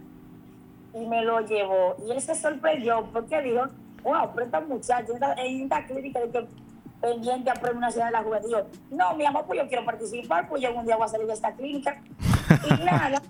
y 0.93 1.05
me 1.05 1.23
lo 1.23 1.41
llevó. 1.41 1.95
Y 2.07 2.11
él 2.11 2.21
se 2.21 2.33
sorprendió 2.33 3.07
porque 3.13 3.41
dijo, 3.41 3.65
wow, 4.03 4.31
pero 4.33 4.45
esta 4.45 4.61
muchacha 4.61 5.05
en 5.37 5.63
esta 5.63 5.85
clínica 5.85 6.19
de 6.19 6.31
que 6.31 6.47
pendiente 7.01 7.49
a 7.49 7.53
Premio 7.53 7.81
Nacional 7.81 8.11
de 8.11 8.17
la 8.19 8.23
Juventud. 8.23 8.49
Yo, 8.51 8.67
no, 8.91 9.15
mi 9.15 9.25
amor, 9.25 9.45
pues 9.45 9.59
yo 9.59 9.67
quiero 9.67 9.83
participar, 9.83 10.47
pues 10.47 10.61
yo 10.61 10.69
algún 10.69 10.85
día 10.85 10.95
voy 10.95 11.05
a 11.05 11.09
salir 11.09 11.27
de 11.27 11.33
esta 11.33 11.51
clínica. 11.53 12.01
Y 12.69 12.83
nada, 12.83 13.21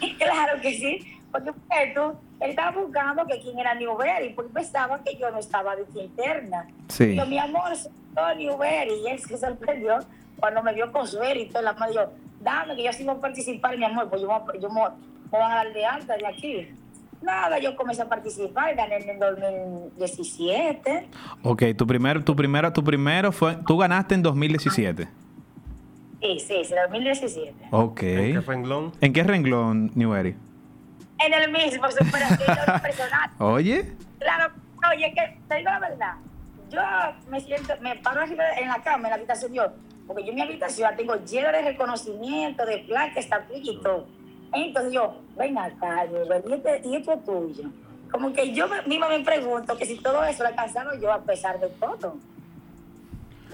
y 0.00 0.14
claro 0.14 0.60
que 0.60 0.72
sí, 0.72 1.17
porque 1.30 1.50
él 1.50 1.92
estaba 2.40 2.80
buscando 2.80 3.26
que 3.26 3.40
quién 3.40 3.58
era 3.58 3.74
Newberry, 3.74 4.30
porque 4.34 4.52
pensaba 4.52 5.02
que 5.04 5.16
yo 5.16 5.30
no 5.30 5.38
estaba 5.38 5.76
de 5.76 5.84
interna. 6.00 6.66
Sí. 6.88 7.14
Yo, 7.14 7.26
mi 7.26 7.38
amor, 7.38 7.76
soy 7.76 8.36
Newberry. 8.36 8.94
Y 9.04 9.08
él 9.08 9.18
se 9.18 9.36
sorprendió 9.36 9.98
cuando 10.38 10.62
me 10.62 10.72
vio 10.74 10.90
con 10.90 11.06
suero 11.06 11.38
y 11.38 11.46
todo. 11.46 11.62
La 11.62 11.74
madre 11.74 11.92
dijo, 11.92 12.12
dame 12.40 12.76
que 12.76 12.84
yo 12.84 12.92
sí 12.92 13.04
voy 13.04 13.16
a 13.16 13.20
participar, 13.20 13.76
mi 13.76 13.84
amor, 13.84 14.08
pues 14.08 14.22
yo, 14.22 14.28
yo 14.60 14.70
me, 14.70 14.80
me 15.32 15.38
van 15.38 15.52
a 15.52 15.56
dar 15.56 15.72
de 15.72 15.84
alta 15.84 16.16
de 16.16 16.26
aquí. 16.26 16.68
Nada, 17.20 17.58
yo 17.58 17.74
comencé 17.74 18.02
a 18.02 18.08
participar, 18.08 18.74
gané 18.76 18.98
en 18.98 19.10
el 19.10 19.18
2017. 19.18 21.08
Ok, 21.42 21.64
tu 21.76 21.86
primero, 21.86 22.22
tu 22.22 22.36
primero, 22.36 22.72
tu 22.72 22.84
primero 22.84 23.32
fue, 23.32 23.56
tú 23.66 23.76
ganaste 23.76 24.14
en 24.14 24.22
2017. 24.22 25.08
Sí, 26.20 26.40
sí, 26.40 26.64
sí, 26.64 26.74
2017. 26.74 27.54
Ok. 27.70 28.02
¿En 28.02 28.32
qué 28.34 28.40
renglón? 28.40 28.92
¿En 29.00 29.12
qué 29.12 29.22
renglón, 29.24 29.90
Newberry? 29.94 30.36
En 31.18 31.34
el 31.34 31.50
mismo, 31.50 31.90
superación 31.90 32.80
personal. 32.80 33.30
Oye. 33.38 33.92
Claro, 34.18 34.52
oye, 34.92 35.12
que 35.14 35.38
te 35.48 35.56
digo 35.56 35.70
la 35.70 35.80
verdad. 35.80 36.14
Yo 36.70 36.80
me 37.28 37.40
siento, 37.40 37.74
me 37.80 37.96
paro 37.96 38.22
en 38.22 38.68
la 38.68 38.82
cama, 38.82 39.08
en 39.08 39.10
la 39.10 39.14
habitación, 39.16 39.52
yo, 39.52 39.66
porque 40.06 40.22
yo 40.22 40.30
en 40.30 40.34
mi 40.34 40.42
habitación 40.42 40.94
tengo 40.96 41.16
lleno 41.16 41.50
de 41.50 41.62
reconocimiento, 41.62 42.66
de 42.66 42.78
placas, 42.78 43.28
tapitas 43.28 43.74
y 43.74 43.80
todo. 43.80 44.06
Entonces 44.52 44.92
yo, 44.92 45.20
ven 45.36 45.56
acá, 45.56 46.06
y 46.06 46.52
este, 46.52 46.82
y 46.84 46.96
esto 46.96 47.12
es 47.12 47.24
tuyo. 47.24 47.70
Como 48.10 48.32
que 48.32 48.52
yo 48.52 48.66
misma 48.86 49.08
me 49.08 49.20
pregunto 49.20 49.76
que 49.76 49.86
si 49.86 49.98
todo 49.98 50.24
eso 50.24 50.42
lo 50.42 50.48
alcanzaron 50.48 51.00
yo 51.00 51.12
a 51.12 51.22
pesar 51.22 51.58
de 51.58 51.68
todo. 51.68 52.16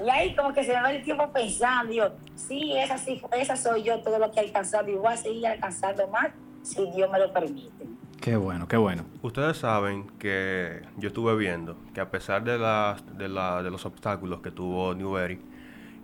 Y 0.05 0.09
ahí 0.11 0.35
como 0.35 0.53
que 0.53 0.65
se 0.65 0.75
me 0.75 0.83
va 0.83 0.93
el 0.93 1.05
tiempo 1.05 1.31
pensando, 1.33 1.93
yo, 1.93 2.11
sí, 2.35 2.77
esa, 2.77 2.99
sí, 2.99 3.23
esa 3.33 3.57
soy 3.57 3.85
yo, 3.85 4.01
todo 4.01 4.19
lo 4.19 4.31
que 4.31 4.41
he 4.41 4.45
alcanzado, 4.45 4.89
y 4.91 4.95
voy 4.95 5.13
a 5.13 5.17
seguir 5.17 5.47
alcanzando 5.47 6.09
más 6.09 6.31
si 6.65 6.91
Dios 6.91 7.11
me 7.11 7.19
lo 7.19 7.33
permite. 7.33 7.85
Qué 8.21 8.37
bueno, 8.37 8.67
qué 8.67 8.77
bueno. 8.77 9.05
Ustedes 9.23 9.59
saben 9.59 10.07
que 10.19 10.81
yo 10.97 11.09
estuve 11.09 11.37
viendo 11.37 11.77
que 11.93 12.01
a 12.01 12.11
pesar 12.11 12.43
de, 12.43 12.59
las, 12.59 13.05
de, 13.19 13.29
la, 13.29 13.63
de 13.63 13.71
los 13.71 13.85
obstáculos 13.85 14.41
que 14.41 14.51
tuvo 14.51 14.95
Newberry, 14.95 15.41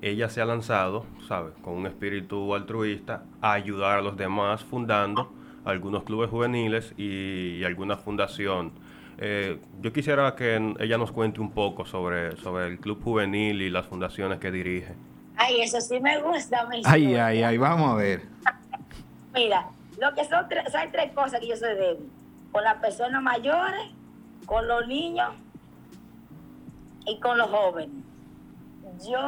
ella 0.02 0.28
se 0.28 0.40
ha 0.40 0.44
lanzado, 0.44 1.06
¿sabes? 1.26 1.52
Con 1.62 1.74
un 1.74 1.86
espíritu 1.86 2.54
altruista 2.54 3.24
a 3.40 3.52
ayudar 3.52 3.98
a 3.98 4.02
los 4.02 4.16
demás 4.16 4.62
fundando 4.62 5.32
algunos 5.64 6.04
clubes 6.04 6.30
juveniles 6.30 6.92
y, 6.96 7.56
y 7.58 7.64
alguna 7.64 7.96
fundación. 7.96 8.72
Eh, 9.18 9.58
yo 9.82 9.92
quisiera 9.92 10.34
que 10.34 10.74
ella 10.78 10.96
nos 10.96 11.12
cuente 11.12 11.40
un 11.40 11.50
poco 11.50 11.84
sobre, 11.84 12.36
sobre 12.36 12.66
el 12.66 12.78
club 12.78 13.02
juvenil 13.02 13.60
y 13.60 13.70
las 13.70 13.86
fundaciones 13.86 14.38
que 14.38 14.50
dirige. 14.50 14.94
Ay, 15.36 15.62
eso 15.62 15.80
sí 15.80 16.00
me 16.00 16.20
gusta. 16.20 16.66
Me 16.66 16.80
ay, 16.84 17.14
ay, 17.14 17.42
ay, 17.42 17.58
vamos 17.58 17.90
a 17.90 17.94
ver. 17.96 18.22
Mira, 19.34 19.68
lo 20.00 20.14
que 20.14 20.24
son 20.24 20.48
tres, 20.48 20.74
hay 20.74 20.88
tres 20.88 21.12
cosas 21.12 21.40
que 21.40 21.48
yo 21.48 21.56
soy 21.56 21.74
débil. 21.74 22.10
Con 22.50 22.64
las 22.64 22.76
personas 22.76 23.22
mayores, 23.22 23.82
con 24.46 24.66
los 24.66 24.86
niños 24.88 25.28
y 27.06 27.20
con 27.20 27.36
los 27.36 27.50
jóvenes. 27.50 28.04
Yo, 29.06 29.18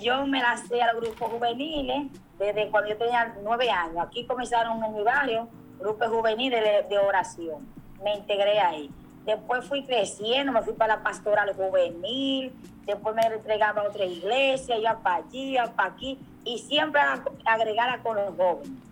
yo 0.00 0.26
me 0.26 0.40
lancé 0.40 0.80
a 0.80 0.92
los 0.92 1.02
grupos 1.02 1.28
juveniles 1.28 2.06
desde 2.38 2.70
cuando 2.70 2.90
yo 2.90 2.96
tenía 2.96 3.34
nueve 3.42 3.68
años. 3.68 3.98
Aquí 3.98 4.24
comenzaron 4.24 4.82
en 4.82 4.94
mi 4.94 5.02
barrio 5.02 5.48
grupos 5.80 6.08
juveniles 6.08 6.62
de, 6.62 6.88
de 6.88 6.98
oración. 6.98 7.66
Me 8.02 8.14
integré 8.14 8.60
ahí. 8.60 8.90
Después 9.26 9.64
fui 9.64 9.84
creciendo, 9.84 10.52
me 10.52 10.62
fui 10.62 10.72
para 10.72 10.96
la 10.96 11.02
pastoral 11.02 11.52
juvenil, 11.54 12.52
después 12.84 13.14
me 13.14 13.22
entregaba 13.22 13.82
a 13.82 13.88
otra 13.88 14.04
iglesia, 14.04 14.78
iba 14.78 14.98
para 14.98 15.16
allí, 15.16 15.54
iba 15.54 15.66
para 15.66 15.90
aquí, 15.90 16.18
y 16.44 16.58
siempre 16.58 17.00
agregada 17.44 17.98
con 18.02 18.16
los 18.16 18.34
jóvenes. 18.36 18.91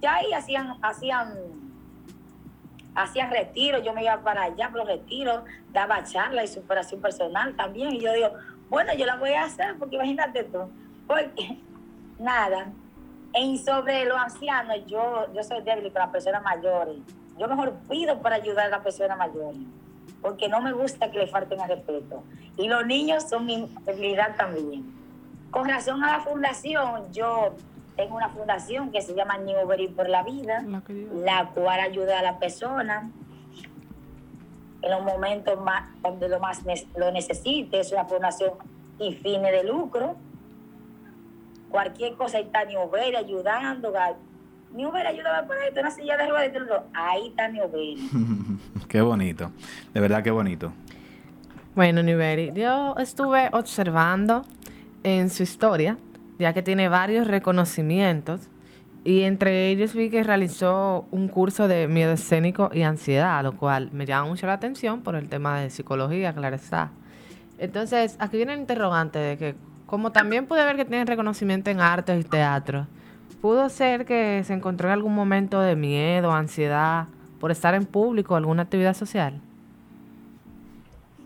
Ya 0.00 0.16
ahí 0.16 0.32
hacían, 0.32 0.76
hacían, 0.82 1.34
hacían 2.94 3.30
retiros, 3.30 3.82
yo 3.82 3.92
me 3.92 4.02
iba 4.02 4.18
para 4.22 4.44
allá 4.44 4.70
para 4.70 4.84
los 4.84 4.88
retiros, 4.88 5.42
daba 5.72 6.04
charlas 6.04 6.50
y 6.50 6.54
superación 6.54 7.00
personal 7.00 7.54
también, 7.56 7.94
y 7.94 8.00
yo 8.00 8.12
digo, 8.12 8.30
bueno, 8.68 8.94
yo 8.94 9.06
la 9.06 9.16
voy 9.16 9.32
a 9.32 9.44
hacer, 9.44 9.76
porque 9.78 9.96
imagínate 9.96 10.44
tú, 10.44 10.70
porque 11.06 11.58
nada, 12.18 12.72
en 13.32 13.58
sobre 13.58 14.04
los 14.06 14.18
ancianos, 14.18 14.78
yo, 14.86 15.26
yo 15.34 15.42
soy 15.42 15.62
débil 15.62 15.92
con 15.92 16.00
las 16.00 16.10
personas 16.10 16.42
mayores. 16.42 16.96
Yo 17.38 17.46
mejor 17.48 17.74
pido 17.88 18.20
para 18.22 18.36
ayudar 18.36 18.66
a 18.66 18.68
las 18.70 18.80
personas 18.80 19.18
mayores, 19.18 19.58
porque 20.22 20.48
no 20.48 20.62
me 20.62 20.72
gusta 20.72 21.10
que 21.10 21.18
le 21.18 21.26
falten 21.26 21.60
al 21.60 21.68
respeto. 21.68 22.24
Y 22.56 22.66
los 22.66 22.86
niños 22.86 23.28
son 23.28 23.44
mi 23.44 23.70
debilidad 23.84 24.36
también. 24.36 24.94
Con 25.50 25.68
razón 25.68 26.02
a 26.02 26.18
la 26.18 26.20
fundación, 26.20 27.12
yo 27.12 27.54
tengo 27.96 28.16
una 28.16 28.28
fundación 28.28 28.92
que 28.92 29.00
se 29.00 29.14
llama 29.14 29.38
Newbery 29.38 29.88
por 29.88 30.08
la 30.08 30.22
Vida, 30.22 30.64
la 31.14 31.48
cual 31.48 31.80
ayuda 31.80 32.18
a 32.18 32.22
la 32.22 32.38
persona 32.38 33.10
en 34.82 34.90
los 34.90 35.02
momentos 35.02 35.58
más, 35.60 35.88
donde 36.02 36.28
lo 36.28 36.38
más 36.38 36.62
lo 36.96 37.10
necesite. 37.10 37.80
Es 37.80 37.92
una 37.92 38.04
fundación 38.04 38.52
sin 38.98 39.16
fines 39.16 39.50
de 39.50 39.64
lucro. 39.64 40.16
Cualquier 41.70 42.14
cosa 42.14 42.38
está 42.38 42.64
Newbery 42.64 43.16
ayudando, 43.16 43.92
Newbery, 44.72 45.06
ayúdame 45.06 45.46
por 45.46 45.56
esto, 45.56 45.80
una 45.80 45.90
silla 45.90 46.16
de 46.16 46.26
ruedas. 46.26 46.82
Ahí 46.92 47.28
está 47.28 47.48
Newbery. 47.48 47.96
qué 48.88 49.00
bonito, 49.00 49.50
de 49.94 50.00
verdad 50.00 50.22
qué 50.22 50.30
bonito. 50.30 50.72
Bueno, 51.74 52.02
Newbery, 52.02 52.52
yo 52.54 52.94
estuve 52.98 53.48
observando 53.52 54.44
en 55.02 55.30
su 55.30 55.42
historia, 55.42 55.98
ya 56.38 56.52
que 56.52 56.62
tiene 56.62 56.88
varios 56.88 57.26
reconocimientos, 57.26 58.48
y 59.04 59.22
entre 59.22 59.68
ellos 59.68 59.94
vi 59.94 60.10
que 60.10 60.24
realizó 60.24 61.06
un 61.12 61.28
curso 61.28 61.68
de 61.68 61.86
miedo 61.86 62.12
escénico 62.12 62.70
y 62.72 62.82
ansiedad, 62.82 63.42
lo 63.44 63.52
cual 63.52 63.90
me 63.92 64.04
llama 64.04 64.28
mucho 64.28 64.46
la 64.46 64.54
atención 64.54 65.02
por 65.02 65.14
el 65.14 65.28
tema 65.28 65.60
de 65.60 65.70
psicología, 65.70 66.32
claro 66.32 66.56
está. 66.56 66.90
Entonces, 67.58 68.16
aquí 68.18 68.36
viene 68.36 68.54
el 68.54 68.60
interrogante 68.60 69.18
de 69.18 69.36
que, 69.38 69.54
como 69.86 70.10
también 70.10 70.46
pude 70.46 70.64
ver 70.64 70.76
que 70.76 70.84
tiene 70.84 71.04
reconocimiento 71.04 71.70
en 71.70 71.80
artes 71.80 72.20
y 72.20 72.24
teatro, 72.24 72.88
¿Pudo 73.40 73.68
ser 73.68 74.06
que 74.06 74.42
se 74.44 74.54
encontró 74.54 74.88
en 74.88 74.94
algún 74.94 75.14
momento 75.14 75.60
de 75.60 75.76
miedo, 75.76 76.32
ansiedad 76.32 77.06
por 77.38 77.50
estar 77.50 77.74
en 77.74 77.84
público 77.84 78.34
alguna 78.34 78.62
actividad 78.62 78.94
social? 78.94 79.40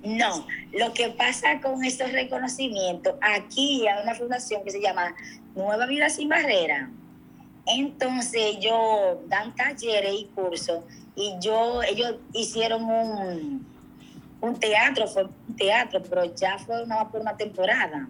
No, 0.03 0.47
lo 0.73 0.95
que 0.95 1.11
pasa 1.11 1.61
con 1.61 1.85
estos 1.85 2.11
reconocimientos, 2.13 3.15
aquí 3.21 3.87
hay 3.87 4.03
una 4.03 4.15
fundación 4.15 4.65
que 4.65 4.71
se 4.71 4.81
llama 4.81 5.15
Nueva 5.55 5.87
Vida 5.87 6.09
Sin 6.09 6.29
Barrera. 6.29 6.91
Entonces 7.67 8.57
ellos 8.57 9.19
dan 9.29 9.55
talleres 9.55 10.15
y 10.15 10.25
cursos 10.35 10.85
y 11.15 11.35
yo, 11.41 11.83
ellos 11.83 12.17
hicieron 12.33 12.85
un, 12.85 13.67
un 14.41 14.59
teatro, 14.59 15.07
fue 15.07 15.25
un 15.25 15.57
teatro, 15.57 16.03
pero 16.03 16.25
ya 16.35 16.59
fue 16.59 16.83
una, 16.83 17.09
por 17.11 17.21
una 17.21 17.37
temporada. 17.37 18.09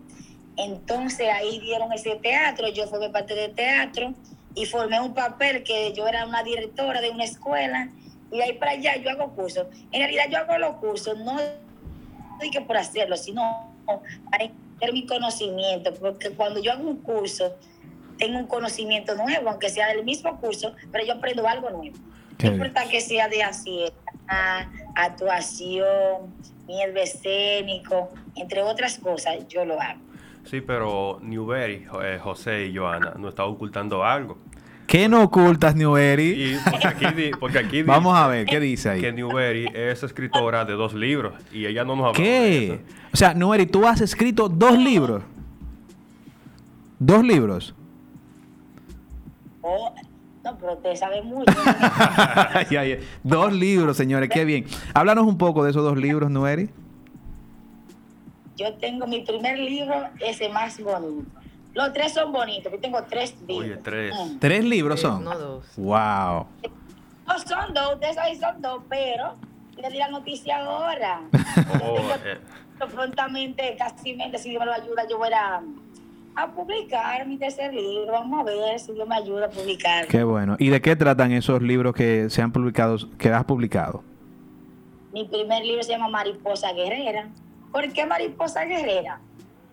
Entonces 0.56 1.28
ahí 1.28 1.58
dieron 1.58 1.92
ese 1.92 2.16
teatro, 2.16 2.68
yo 2.68 2.86
formé 2.86 3.10
parte 3.10 3.34
del 3.34 3.52
teatro 3.54 4.14
y 4.54 4.66
formé 4.66 5.00
un 5.00 5.14
papel 5.14 5.64
que 5.64 5.92
yo 5.92 6.06
era 6.06 6.24
una 6.26 6.42
directora 6.44 7.00
de 7.00 7.10
una 7.10 7.24
escuela 7.24 7.90
y 8.30 8.40
ahí 8.40 8.52
para 8.54 8.72
allá 8.72 8.96
yo 8.96 9.10
hago 9.10 9.34
cursos. 9.34 9.66
En 9.90 10.00
realidad 10.00 10.24
yo 10.30 10.38
hago 10.38 10.58
los 10.58 10.76
cursos 10.76 11.18
no 11.18 11.36
que 12.48 12.60
por 12.60 12.76
hacerlo, 12.76 13.16
sino 13.16 13.74
para 14.30 14.50
tener 14.78 14.92
mi 14.94 15.04
conocimiento, 15.06 15.92
porque 15.94 16.30
cuando 16.30 16.62
yo 16.62 16.72
hago 16.72 16.88
un 16.88 17.02
curso 17.02 17.56
tengo 18.20 18.38
un 18.38 18.46
conocimiento 18.46 19.14
nuevo, 19.16 19.48
aunque 19.48 19.70
sea 19.70 19.88
del 19.88 20.04
mismo 20.04 20.38
curso, 20.40 20.74
pero 20.92 21.04
yo 21.04 21.14
aprendo 21.14 21.48
algo 21.48 21.70
nuevo. 21.70 21.96
No 22.38 22.52
importa 22.52 22.88
que 22.88 23.00
sea 23.00 23.28
de 23.28 23.42
ansiedad, 23.42 23.92
actuación, 24.94 26.34
miedo 26.66 27.00
escénico, 27.00 28.10
entre 28.36 28.62
otras 28.62 28.98
cosas, 28.98 29.48
yo 29.48 29.64
lo 29.64 29.80
hago. 29.80 30.00
Sí, 30.44 30.60
pero 30.60 31.18
Newberry, 31.22 31.86
eh, 32.02 32.18
José 32.22 32.66
y 32.66 32.76
Joana, 32.76 33.14
nos 33.16 33.30
está 33.30 33.44
ocultando 33.44 34.04
algo. 34.04 34.38
¿Qué 34.90 35.08
no 35.08 35.22
ocultas, 35.22 35.76
Newberry? 35.76 36.30
Y 36.32 36.56
porque 36.68 36.88
aquí, 36.88 37.30
porque 37.38 37.58
aquí 37.60 37.82
Vamos 37.84 38.18
a 38.18 38.26
ver, 38.26 38.44
¿qué 38.44 38.58
dice 38.58 38.90
ahí? 38.90 39.00
Que 39.00 39.12
Newberry 39.12 39.68
es 39.72 40.02
escritora 40.02 40.64
de 40.64 40.72
dos 40.72 40.94
libros 40.94 41.32
y 41.52 41.66
ella 41.66 41.84
no 41.84 41.94
nos 41.94 42.10
ha 42.10 42.12
¿Qué? 42.12 42.80
O 43.12 43.16
sea, 43.16 43.32
Newberry, 43.32 43.66
tú 43.66 43.86
has 43.86 44.00
escrito 44.00 44.48
dos 44.48 44.76
libros. 44.76 45.22
¿Dos 46.98 47.22
libros? 47.22 47.72
Oh, 49.62 49.94
no, 50.42 50.58
pero 50.58 50.72
usted 50.72 50.96
sabe 50.96 51.22
mucho. 51.22 51.52
dos 53.22 53.52
libros, 53.52 53.96
señores, 53.96 54.28
qué 54.28 54.44
bien. 54.44 54.64
Háblanos 54.92 55.24
un 55.24 55.38
poco 55.38 55.62
de 55.62 55.70
esos 55.70 55.84
dos 55.84 55.96
libros, 55.96 56.32
Newberry. 56.32 56.68
Yo 58.56 58.74
tengo 58.74 59.06
mi 59.06 59.20
primer 59.20 59.56
libro, 59.56 60.08
ese 60.18 60.48
más 60.48 60.80
bonito. 60.80 61.39
Los 61.74 61.92
tres 61.92 62.12
son 62.12 62.32
bonitos. 62.32 62.72
Yo 62.72 62.78
tengo 62.80 63.02
tres 63.04 63.34
libros. 63.46 63.58
Oye, 63.64 63.76
tres. 63.76 64.14
Mm. 64.14 64.38
¿Tres 64.38 64.64
libros 64.64 65.00
son? 65.00 65.24
No 65.24 65.38
dos. 65.38 65.64
Wow. 65.76 66.46
No 67.26 67.38
son 67.38 67.72
dos, 67.74 67.94
ustedes 67.94 68.16
saben 68.16 68.40
son 68.40 68.60
dos, 68.60 68.82
pero 68.88 69.34
le 69.80 69.88
di 69.88 69.98
la 69.98 70.08
noticia 70.08 70.58
ahora. 70.58 71.22
Oh, 71.82 71.96
Yo 71.96 72.86
eh, 72.86 72.88
prontamente, 72.92 73.76
casi 73.78 74.14
mente, 74.14 74.38
si 74.38 74.50
Dios 74.50 74.60
me 74.60 74.66
lo 74.66 74.72
ayuda, 74.72 75.06
yo 75.08 75.16
voy 75.18 75.28
a, 75.32 75.62
a 76.34 76.50
publicar 76.50 77.24
mi 77.26 77.36
tercer 77.38 77.72
libro. 77.72 78.12
Vamos 78.12 78.40
a 78.40 78.44
ver 78.44 78.80
si 78.80 78.92
Dios 78.92 79.06
me 79.06 79.14
ayuda 79.14 79.46
a 79.46 79.50
publicar. 79.50 80.06
Qué 80.08 80.24
bueno. 80.24 80.56
¿Y 80.58 80.70
de 80.70 80.80
qué 80.80 80.96
tratan 80.96 81.30
esos 81.32 81.62
libros 81.62 81.94
que 81.94 82.28
se 82.30 82.42
han 82.42 82.50
publicado, 82.50 82.96
que 83.16 83.28
has 83.28 83.44
publicado? 83.44 84.02
Mi 85.12 85.24
primer 85.24 85.64
libro 85.64 85.82
se 85.82 85.92
llama 85.92 86.08
Mariposa 86.08 86.72
Guerrera. 86.72 87.28
¿Por 87.72 87.92
qué 87.92 88.06
Mariposa 88.06 88.64
Guerrera? 88.64 89.20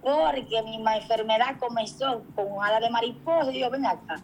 Porque 0.07 0.63
mi 0.63 0.77
enfermedad 0.77 1.57
comenzó 1.59 2.23
con 2.33 2.63
ala 2.63 2.79
de 2.79 2.89
mariposa 2.89 3.51
y 3.51 3.59
yo, 3.59 3.69
ven 3.69 3.85
acá. 3.85 4.21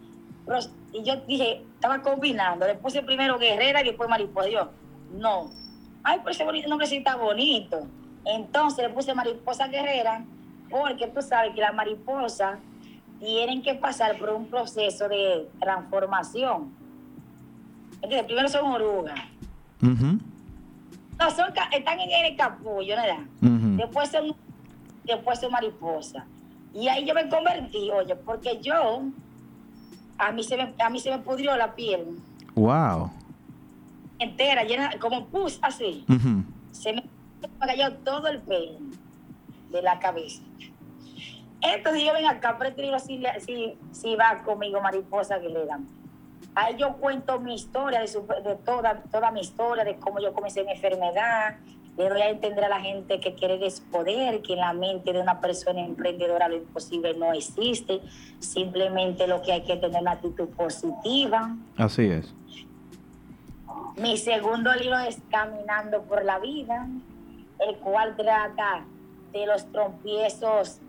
Y 0.94 1.04
yo 1.04 1.18
dije, 1.28 1.62
estaba 1.76 2.02
combinando. 2.02 2.66
Le 2.66 2.76
puse 2.76 3.02
primero 3.02 3.38
Guerrera 3.38 3.82
y 3.82 3.86
después 3.88 4.10
Mariposa. 4.10 4.48
Yo, 4.48 4.70
no. 5.12 5.50
Ay, 6.02 6.20
pero 6.20 6.32
ese 6.32 6.46
bonito 6.46 6.70
nombre 6.70 6.88
sí 6.88 6.98
está 6.98 7.18
bonito. 7.18 7.86
Entonces 8.24 8.88
le 8.88 8.94
puse 8.94 9.14
Mariposa 9.14 9.68
Guerrera 9.68 10.24
porque 10.70 11.08
tú 11.08 11.22
sabes 11.22 11.54
que 11.54 11.60
las 11.60 11.74
mariposas 11.74 12.60
tienen 13.20 13.62
que 13.62 13.76
pasar 13.76 14.18
por 14.18 14.30
un 14.30 14.46
proceso 14.48 15.10
de 15.10 15.50
transformación. 15.60 16.74
Entonces, 17.96 18.24
primero 18.24 18.48
son 18.48 18.72
orugas. 18.72 19.20
Ujú, 19.82 20.18
No, 21.20 21.30
son, 21.32 21.54
están 21.74 22.00
en 22.00 22.26
el 22.26 22.38
capullo, 22.38 22.96
¿verdad? 22.96 23.20
ujú. 23.42 23.76
Después 23.78 24.10
son, 24.10 24.34
después 25.04 25.40
son 25.40 25.52
mariposa. 25.52 26.26
Y 26.74 26.88
ahí 26.88 27.06
yo 27.06 27.14
me 27.14 27.30
convertí, 27.30 27.90
oye, 27.92 28.16
porque 28.16 28.60
yo, 28.62 29.04
a 30.18 30.32
mí 30.32 30.44
se 30.44 30.58
me, 30.58 30.74
a 30.80 30.90
mí 30.90 31.00
se 31.00 31.12
me 31.12 31.20
pudrió 31.20 31.56
la 31.56 31.74
piel 31.76 32.18
Wow. 32.56 33.12
entera, 34.20 34.64
llena, 34.64 34.92
como 35.00 35.26
pus 35.28 35.60
así. 35.62 36.06
Se 36.72 36.94
me, 36.94 37.04
cayó 37.60 37.94
todo 37.98 38.28
el 38.28 38.40
pelo 38.42 38.80
de 39.70 39.82
la 39.82 40.00
cabeza. 40.00 40.42
Entonces 41.62 42.04
yo 42.04 42.14
ven 42.14 42.26
acá, 42.26 42.58
libro 42.78 43.00
si, 43.00 43.24
si, 43.46 43.78
si 43.92 44.16
va 44.16 44.44
conmigo, 44.44 44.82
mariposa 44.82 45.40
que 45.40 45.50
le 45.50 45.66
dan. 45.66 45.88
Ahí 46.56 46.76
yo 46.78 46.98
cuento 46.98 47.40
mi 47.40 47.56
historia, 47.56 48.02
de, 48.02 48.08
su- 48.08 48.28
de 48.44 48.56
toda, 48.66 49.02
toda 49.12 49.32
mi 49.32 49.40
historia, 49.42 49.84
de 49.84 49.96
cómo 49.96 50.20
yo 50.20 50.34
comencé 50.34 50.64
mi 50.64 50.72
enfermedad. 50.74 51.56
Le 51.98 52.10
doy 52.10 52.22
a 52.22 52.30
entender 52.30 52.66
a 52.66 52.70
la 52.70 52.82
gente 52.82 53.20
que 53.20 53.36
querer 53.36 53.62
es 53.64 53.80
poder, 53.80 54.42
que 54.42 54.54
en 54.54 54.60
la 54.60 54.74
mente 54.74 55.14
de 55.14 55.20
una 55.20 55.40
persona 55.40 55.82
emprendedora 55.82 56.48
lo 56.48 56.56
imposible 56.56 57.14
no 57.14 57.34
existe. 57.34 58.02
Simplemente 58.40 59.28
lo 59.28 59.42
que 59.44 59.52
hay 59.52 59.62
que 59.64 59.78
tener 59.78 60.02
una 60.02 60.14
actitud 60.14 60.50
positiva. 60.50 61.56
Así 61.78 62.06
es. 62.06 62.34
Mi 63.96 64.18
segundo 64.18 64.74
libro 64.74 64.98
es 65.00 65.22
Caminando 65.30 66.02
por 66.04 66.26
la 66.26 66.40
Vida, 66.40 66.88
el 67.60 67.76
cual 67.78 68.16
trata 68.16 68.86
de 69.32 69.46
los 69.46 69.72
trompiezos, 69.72 70.80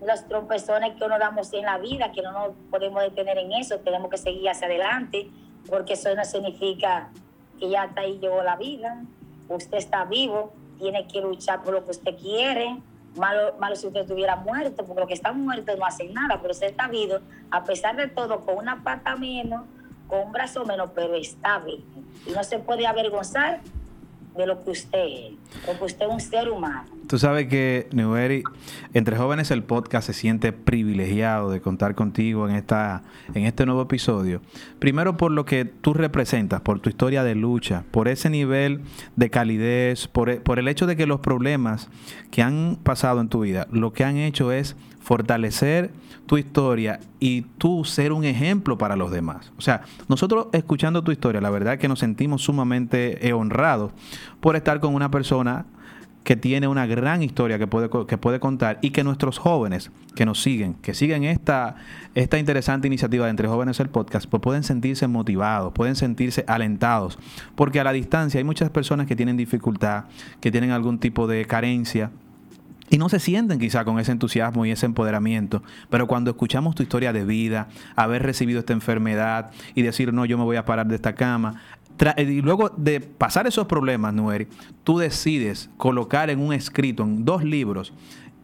los 0.00 0.28
trompezones 0.28 0.94
que 0.94 1.04
uno 1.04 1.18
damos 1.18 1.52
en 1.52 1.62
la 1.62 1.78
vida, 1.78 2.12
que 2.12 2.22
no 2.22 2.30
nos 2.30 2.50
podemos 2.70 3.02
detener 3.02 3.38
en 3.38 3.52
eso, 3.52 3.80
tenemos 3.80 4.10
que 4.10 4.18
seguir 4.18 4.48
hacia 4.48 4.68
adelante, 4.68 5.28
porque 5.68 5.94
eso 5.94 6.14
no 6.14 6.24
significa 6.24 7.10
que 7.58 7.68
ya 7.70 7.82
hasta 7.82 8.02
ahí 8.02 8.18
llegó 8.20 8.42
la 8.42 8.56
vida. 8.56 9.02
Usted 9.48 9.78
está 9.78 10.04
vivo, 10.04 10.52
tiene 10.78 11.06
que 11.06 11.20
luchar 11.20 11.62
por 11.62 11.74
lo 11.74 11.84
que 11.84 11.92
usted 11.92 12.16
quiere. 12.16 12.80
Malo, 13.16 13.54
malo 13.58 13.76
si 13.76 13.86
usted 13.86 14.00
estuviera 14.02 14.36
muerto, 14.36 14.84
porque 14.84 15.00
los 15.00 15.08
que 15.08 15.14
están 15.14 15.42
muertos 15.42 15.78
no 15.78 15.86
hacen 15.86 16.12
nada, 16.12 16.38
pero 16.40 16.52
usted 16.52 16.66
está 16.66 16.86
vivo, 16.86 17.14
a 17.50 17.64
pesar 17.64 17.96
de 17.96 18.08
todo, 18.08 18.40
con 18.40 18.58
una 18.58 18.82
pata 18.82 19.16
menos, 19.16 19.64
con 20.06 20.20
un 20.20 20.32
brazo 20.32 20.66
menos, 20.66 20.90
pero 20.94 21.14
está 21.14 21.58
vivo. 21.60 21.82
Y 22.26 22.32
no 22.32 22.44
se 22.44 22.58
puede 22.58 22.86
avergonzar 22.86 23.60
de 24.36 24.46
lo 24.46 24.62
que 24.62 24.70
usted 24.70 25.06
es, 25.06 25.32
porque 25.64 25.84
usted 25.84 26.06
es 26.06 26.12
un 26.12 26.20
ser 26.20 26.50
humano. 26.50 26.95
Tú 27.08 27.18
sabes 27.20 27.46
que, 27.46 27.88
Neweri, 27.92 28.42
Entre 28.92 29.16
Jóvenes 29.16 29.52
el 29.52 29.62
podcast 29.62 30.08
se 30.08 30.12
siente 30.12 30.52
privilegiado 30.52 31.50
de 31.50 31.60
contar 31.60 31.94
contigo 31.94 32.48
en, 32.48 32.56
esta, 32.56 33.04
en 33.32 33.44
este 33.44 33.64
nuevo 33.64 33.82
episodio. 33.82 34.40
Primero 34.80 35.16
por 35.16 35.30
lo 35.30 35.44
que 35.44 35.64
tú 35.64 35.94
representas, 35.94 36.62
por 36.62 36.80
tu 36.80 36.88
historia 36.90 37.22
de 37.22 37.36
lucha, 37.36 37.84
por 37.92 38.08
ese 38.08 38.28
nivel 38.28 38.80
de 39.14 39.30
calidez, 39.30 40.08
por, 40.08 40.30
e- 40.30 40.40
por 40.40 40.58
el 40.58 40.66
hecho 40.66 40.86
de 40.86 40.96
que 40.96 41.06
los 41.06 41.20
problemas 41.20 41.88
que 42.32 42.42
han 42.42 42.76
pasado 42.82 43.20
en 43.20 43.28
tu 43.28 43.40
vida, 43.40 43.68
lo 43.70 43.92
que 43.92 44.02
han 44.02 44.16
hecho 44.16 44.50
es 44.50 44.74
fortalecer 45.00 45.92
tu 46.26 46.38
historia 46.38 46.98
y 47.20 47.42
tú 47.58 47.84
ser 47.84 48.10
un 48.12 48.24
ejemplo 48.24 48.78
para 48.78 48.96
los 48.96 49.12
demás. 49.12 49.52
O 49.56 49.60
sea, 49.60 49.82
nosotros 50.08 50.48
escuchando 50.52 51.04
tu 51.04 51.12
historia, 51.12 51.40
la 51.40 51.50
verdad 51.50 51.78
que 51.78 51.86
nos 51.86 52.00
sentimos 52.00 52.42
sumamente 52.42 53.28
eh, 53.28 53.32
honrados 53.32 53.92
por 54.40 54.56
estar 54.56 54.80
con 54.80 54.92
una 54.96 55.12
persona 55.12 55.66
que 56.26 56.34
tiene 56.34 56.66
una 56.66 56.86
gran 56.86 57.22
historia 57.22 57.56
que 57.56 57.68
puede, 57.68 57.88
que 58.08 58.18
puede 58.18 58.40
contar 58.40 58.80
y 58.82 58.90
que 58.90 59.04
nuestros 59.04 59.38
jóvenes 59.38 59.92
que 60.16 60.26
nos 60.26 60.42
siguen, 60.42 60.74
que 60.74 60.92
siguen 60.92 61.22
esta, 61.22 61.76
esta 62.16 62.36
interesante 62.36 62.88
iniciativa 62.88 63.26
de 63.26 63.30
Entre 63.30 63.46
Jóvenes 63.46 63.78
el 63.78 63.90
Podcast, 63.90 64.28
pues 64.28 64.40
pueden 64.40 64.64
sentirse 64.64 65.06
motivados, 65.06 65.72
pueden 65.72 65.94
sentirse 65.94 66.44
alentados, 66.48 67.16
porque 67.54 67.78
a 67.78 67.84
la 67.84 67.92
distancia 67.92 68.38
hay 68.38 68.44
muchas 68.44 68.70
personas 68.70 69.06
que 69.06 69.14
tienen 69.14 69.36
dificultad, 69.36 70.06
que 70.40 70.50
tienen 70.50 70.72
algún 70.72 70.98
tipo 70.98 71.28
de 71.28 71.44
carencia, 71.44 72.10
y 72.90 72.98
no 72.98 73.08
se 73.08 73.20
sienten 73.20 73.60
quizá 73.60 73.84
con 73.84 74.00
ese 74.00 74.10
entusiasmo 74.10 74.66
y 74.66 74.72
ese 74.72 74.86
empoderamiento, 74.86 75.62
pero 75.90 76.08
cuando 76.08 76.30
escuchamos 76.30 76.74
tu 76.74 76.82
historia 76.82 77.12
de 77.12 77.24
vida, 77.24 77.68
haber 77.94 78.24
recibido 78.24 78.58
esta 78.60 78.72
enfermedad 78.72 79.52
y 79.76 79.82
decir, 79.82 80.12
no, 80.12 80.24
yo 80.24 80.38
me 80.38 80.44
voy 80.44 80.56
a 80.56 80.64
parar 80.64 80.88
de 80.88 80.96
esta 80.96 81.14
cama, 81.14 81.62
y 82.18 82.42
luego 82.42 82.70
de 82.76 83.00
pasar 83.00 83.46
esos 83.46 83.66
problemas, 83.66 84.12
Nueri, 84.12 84.48
tú 84.84 84.98
decides 84.98 85.70
colocar 85.76 86.30
en 86.30 86.40
un 86.40 86.52
escrito, 86.52 87.02
en 87.02 87.24
dos 87.24 87.44
libros, 87.44 87.92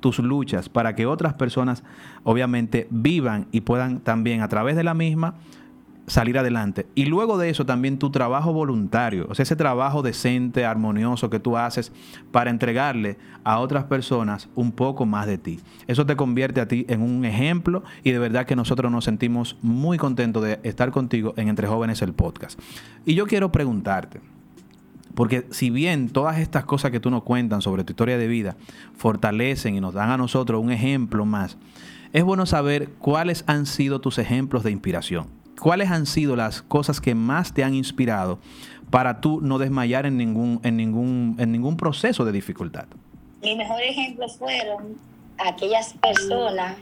tus 0.01 0.19
luchas 0.19 0.69
para 0.69 0.95
que 0.95 1.07
otras 1.07 1.35
personas 1.35 1.83
obviamente 2.25 2.89
vivan 2.91 3.47
y 3.53 3.63
puedan 3.63 4.01
también 4.01 4.43
a 4.43 4.49
través 4.49 4.77
de 4.77 4.85
la 4.85 4.95
misma 4.95 5.35
salir 6.07 6.39
adelante. 6.39 6.87
Y 6.95 7.07
luego 7.07 7.39
de 7.39 7.49
eso 7.49 7.65
también 7.65 7.99
tu 7.99 8.11
trabajo 8.11 8.53
voluntario, 8.53 9.27
o 9.31 9.35
sea, 9.35 9.45
ese 9.45 9.57
trabajo 9.57 10.03
decente, 10.03 10.67
armonioso 10.67 11.31
que 11.31 11.39
tú 11.39 11.57
haces 11.57 11.93
para 12.31 12.51
entregarle 12.51 13.17
a 13.45 13.59
otras 13.59 13.85
personas 13.85 14.49
un 14.55 14.73
poco 14.73 15.07
más 15.07 15.27
de 15.27 15.39
ti. 15.39 15.61
Eso 15.87 16.07
te 16.07 16.17
convierte 16.17 16.61
a 16.61 16.69
ti 16.69 16.87
en 16.89 17.03
un 17.03 17.25
ejemplo 17.25 17.83
y 18.05 18.13
de 18.13 18.19
verdad 18.19 18.47
que 18.47 18.57
nosotros 18.57 18.91
nos 18.91 19.05
sentimos 19.05 19.57
muy 19.63 19.99
contentos 19.99 20.43
de 20.43 20.61
estar 20.63 20.91
contigo 20.91 21.35
en 21.37 21.49
Entre 21.49 21.67
Jóvenes 21.67 22.03
el 22.03 22.13
podcast. 22.13 22.59
Y 23.05 23.15
yo 23.15 23.27
quiero 23.27 23.53
preguntarte, 23.53 24.21
porque 25.15 25.47
si 25.51 25.71
bien 25.71 26.09
todas 26.09 26.39
estas 26.39 26.65
cosas 26.65 26.91
que 26.91 27.01
tú 27.01 27.11
nos 27.11 27.23
cuentas 27.23 27.65
sobre 27.65 27.85
tu 27.85 27.93
historia 27.93 28.17
de 28.17 28.29
vida 28.29 28.57
fortalecen 28.97 29.75
y 29.75 29.81
nos 29.81 29.95
dan 29.95 30.11
a 30.11 30.17
nosotros 30.17 30.63
un 30.63 30.71
ejemplo 30.71 31.25
más, 31.25 31.59
es 32.13 32.25
bueno 32.25 32.47
saber 32.47 32.91
cuáles 32.99 33.45
han 33.47 33.67
sido 33.67 34.01
tus 34.01 34.19
ejemplos 34.19 34.63
de 34.63 34.71
inspiración. 34.71 35.29
¿Cuáles 35.59 35.91
han 35.91 36.07
sido 36.07 36.35
las 36.35 36.63
cosas 36.63 37.01
que 37.01 37.15
más 37.15 37.55
te 37.55 37.63
han 37.63 37.75
inspirado 37.75 38.41
para 38.91 39.21
tú 39.21 39.41
no 39.41 39.59
desmayar 39.59 40.07
en 40.07 40.17
ningún, 40.17 40.61
en 40.65 40.77
ningún, 40.77 41.37
en 41.39 41.53
ningún 41.53 41.77
proceso 41.77 42.25
de 42.25 42.33
dificultad? 42.33 42.87
Mi 43.43 43.57
mejor 43.57 43.83
ejemplo 43.83 44.29
fueron 44.29 44.97
aquellas 45.39 45.95
personas 45.95 46.77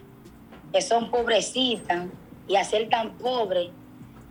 que 0.73 0.83
son 0.83 1.11
pobrecitas 1.11 2.07
y 2.47 2.57
a 2.57 2.65
ser 2.65 2.89
tan 2.91 3.17
pobres 3.17 3.71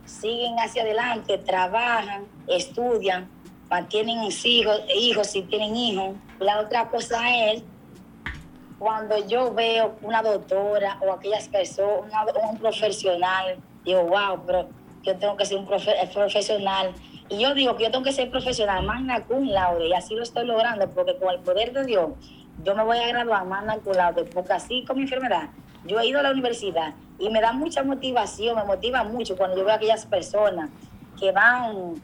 siguen 0.04 0.56
hacia 0.58 0.82
adelante, 0.82 1.38
trabajan, 1.38 2.26
estudian, 2.46 3.28
mantienen 3.68 4.22
hijos, 4.24 4.80
hijos 4.94 5.26
si 5.26 5.42
tienen 5.42 5.74
hijos. 5.74 6.14
La 6.38 6.60
otra 6.60 6.88
cosa 6.88 7.18
es 7.50 7.62
cuando 8.78 9.26
yo 9.26 9.52
veo 9.52 9.96
una 10.02 10.22
doctora 10.22 10.98
o 11.04 11.12
aquellas 11.12 11.48
personas, 11.48 12.12
un 12.48 12.58
profesional, 12.58 13.56
digo, 13.84 14.04
wow, 14.04 14.40
pero 14.46 14.68
yo 15.02 15.16
tengo 15.18 15.36
que 15.36 15.44
ser 15.46 15.58
un 15.58 15.66
profe- 15.66 16.12
profesional. 16.12 16.92
Y 17.30 17.38
yo 17.38 17.54
digo 17.54 17.76
que 17.76 17.84
yo 17.84 17.90
tengo 17.92 18.04
que 18.04 18.12
ser 18.12 18.28
profesional, 18.30 18.84
magna 18.84 19.24
cum 19.24 19.46
laude, 19.46 19.86
y 19.88 19.92
así 19.92 20.16
lo 20.16 20.22
estoy 20.22 20.46
logrando, 20.46 20.90
porque 20.90 21.16
con 21.16 21.32
el 21.32 21.40
poder 21.40 21.72
de 21.72 21.84
Dios, 21.84 22.10
yo 22.64 22.74
me 22.74 22.82
voy 22.82 22.98
a 22.98 23.06
graduar 23.06 23.46
magna 23.46 23.78
cum 23.78 23.94
laude, 23.94 24.24
porque 24.24 24.52
así 24.52 24.84
con 24.84 24.96
mi 24.96 25.04
enfermedad, 25.04 25.48
yo 25.86 26.00
he 26.00 26.06
ido 26.08 26.18
a 26.18 26.24
la 26.24 26.32
universidad 26.32 26.94
y 27.18 27.30
me 27.30 27.40
da 27.40 27.52
mucha 27.52 27.84
motivación, 27.84 28.56
me 28.56 28.64
motiva 28.64 29.04
mucho 29.04 29.36
cuando 29.36 29.56
yo 29.56 29.64
veo 29.64 29.72
a 29.72 29.76
aquellas 29.76 30.06
personas 30.06 30.70
que 31.18 31.30
van 31.30 32.02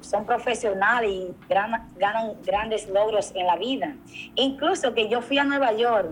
son 0.00 0.24
profesionales 0.24 1.10
y 1.10 1.34
ganan 1.48 2.34
grandes 2.44 2.88
logros 2.88 3.32
en 3.34 3.46
la 3.46 3.56
vida. 3.56 3.94
Incluso 4.36 4.94
que 4.94 5.08
yo 5.08 5.20
fui 5.22 5.38
a 5.38 5.44
Nueva 5.44 5.72
York, 5.72 6.10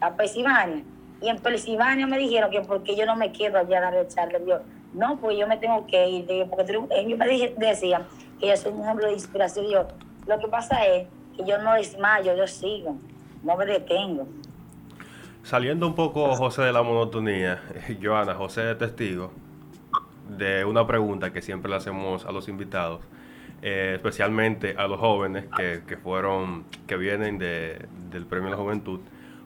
a 0.00 0.14
Pensilvania, 0.14 0.82
y 1.20 1.28
en 1.28 1.38
Pensilvania 1.38 2.06
me 2.06 2.18
dijeron 2.18 2.50
que 2.50 2.60
porque 2.60 2.96
yo 2.96 3.04
no 3.04 3.16
me 3.16 3.32
quedo 3.32 3.58
allá 3.58 3.78
a 3.78 3.80
dar 3.80 3.94
el 3.94 4.08
charla. 4.08 4.38
Yo, 4.46 4.60
no, 4.94 5.16
pues 5.18 5.36
yo 5.38 5.46
me 5.46 5.56
tengo 5.56 5.86
que 5.86 6.08
ir, 6.08 6.26
porque 6.50 6.72
tú- 6.72 6.88
ellos 6.90 7.18
me 7.18 7.28
dije- 7.28 7.54
que 8.40 8.48
yo 8.48 8.56
soy 8.56 8.72
un 8.72 8.82
ejemplo 8.82 9.06
de 9.06 9.12
inspiración. 9.12 9.66
Yo, 9.70 9.86
lo 10.26 10.38
que 10.38 10.48
pasa 10.48 10.84
es 10.86 11.06
que 11.36 11.44
yo 11.44 11.58
no 11.58 11.74
desmayo, 11.74 12.34
yo 12.36 12.46
sigo, 12.46 12.96
no 13.42 13.56
me 13.56 13.66
detengo. 13.66 14.26
Saliendo 15.42 15.86
un 15.86 15.94
poco, 15.94 16.34
José, 16.34 16.62
de 16.62 16.72
la 16.72 16.82
monotonía, 16.82 17.62
Joana, 18.02 18.34
José 18.34 18.62
de 18.62 18.74
testigo 18.74 19.30
de 20.36 20.64
una 20.64 20.86
pregunta 20.86 21.32
que 21.32 21.40
siempre 21.40 21.70
le 21.70 21.76
hacemos 21.76 22.26
a 22.26 22.32
los 22.32 22.48
invitados, 22.48 23.00
eh, 23.62 23.92
especialmente 23.96 24.74
a 24.76 24.86
los 24.86 25.00
jóvenes 25.00 25.46
que, 25.56 25.82
que 25.86 25.96
fueron, 25.96 26.64
que 26.86 26.96
vienen 26.96 27.38
de, 27.38 27.86
del 28.10 28.26
Premio 28.26 28.46
de 28.50 28.56
la 28.56 28.62
Juventud. 28.62 29.00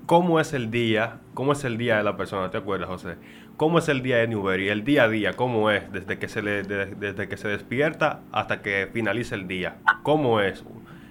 ¿Cómo 0.06 0.40
es 0.40 0.52
el 0.52 0.70
día? 0.72 1.20
¿Cómo 1.34 1.52
es 1.52 1.62
el 1.64 1.78
día 1.78 1.96
de 1.98 2.02
la 2.02 2.16
persona? 2.16 2.50
¿Te 2.50 2.58
acuerdas, 2.58 2.88
José? 2.88 3.14
¿Cómo 3.56 3.78
es 3.78 3.88
el 3.88 4.02
día 4.02 4.16
de 4.16 4.28
Newbery? 4.28 4.68
El 4.68 4.84
día 4.84 5.04
a 5.04 5.08
día, 5.08 5.34
¿cómo 5.34 5.70
es? 5.70 5.90
Desde 5.92 6.18
que 6.18 6.28
se 6.28 6.42
le, 6.42 6.62
desde 6.62 7.28
que 7.28 7.36
se 7.36 7.48
despierta 7.48 8.20
hasta 8.32 8.62
que 8.62 8.88
finaliza 8.92 9.34
el 9.34 9.46
día. 9.46 9.76
¿Cómo 10.02 10.40
es? 10.40 10.64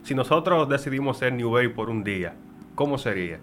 Si 0.03 0.15
nosotros 0.15 0.67
decidimos 0.67 1.17
ser 1.17 1.33
Newbery 1.33 1.69
por 1.69 1.89
un 1.89 2.03
día, 2.03 2.33
¿cómo 2.75 2.97
sería? 2.97 3.39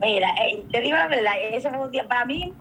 Mira, 0.00 0.28
eh, 0.46 0.64
te 0.70 0.80
digo 0.80 0.96
la 0.96 1.08
verdad, 1.08 1.32
ese 1.52 1.68
fue 1.68 1.80
un 1.80 1.90
día, 1.90 2.06
para 2.06 2.24
mí 2.24 2.52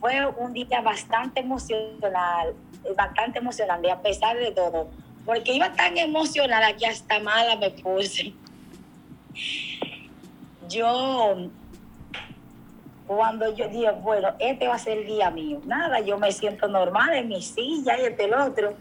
fue 0.00 0.26
un 0.38 0.52
día 0.54 0.80
bastante 0.80 1.40
emocional, 1.40 2.54
bastante 2.96 3.38
emocionante, 3.38 3.90
a 3.90 4.00
pesar 4.00 4.36
de 4.38 4.50
todo, 4.52 4.88
porque 5.26 5.52
iba 5.52 5.72
tan 5.74 5.96
emocionada 5.98 6.74
que 6.76 6.86
hasta 6.86 7.20
mala 7.20 7.56
me 7.56 7.70
puse. 7.70 8.32
Yo, 10.68 11.50
cuando 13.06 13.54
yo 13.54 13.68
dije, 13.68 13.90
bueno, 13.90 14.28
este 14.38 14.68
va 14.68 14.74
a 14.74 14.78
ser 14.78 14.98
el 14.98 15.06
día 15.06 15.30
mío, 15.30 15.60
nada, 15.64 16.00
yo 16.00 16.18
me 16.18 16.32
siento 16.32 16.68
normal 16.68 17.14
en 17.14 17.28
mi 17.28 17.42
silla 17.42 17.98
y 17.98 18.04
este 18.04 18.24
el 18.24 18.34
otro. 18.34 18.74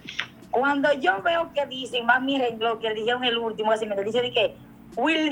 Cuando 0.52 0.92
yo 0.94 1.22
veo 1.22 1.52
que 1.54 1.66
dicen, 1.66 2.06
más 2.06 2.22
miren 2.22 2.60
lo 2.60 2.80
que 2.80 2.94
dijeron 2.94 3.24
el 3.24 3.38
último, 3.38 3.72
así 3.72 3.86
me 3.86 3.96
dice 4.04 4.22
de 4.22 4.32
que, 4.32 4.56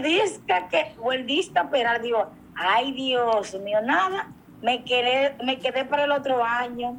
this, 0.01 0.41
que, 0.69 0.93
will 0.99 1.25
this 1.25 1.51
operar, 1.61 2.01
digo, 2.01 2.27
ay 2.55 2.91
Dios 2.93 3.53
mío, 3.59 3.79
nada, 3.81 4.27
me 4.61 4.83
quedé, 4.83 5.35
me 5.43 5.59
quedé 5.59 5.85
para 5.85 6.05
el 6.05 6.11
otro 6.11 6.43
año, 6.43 6.97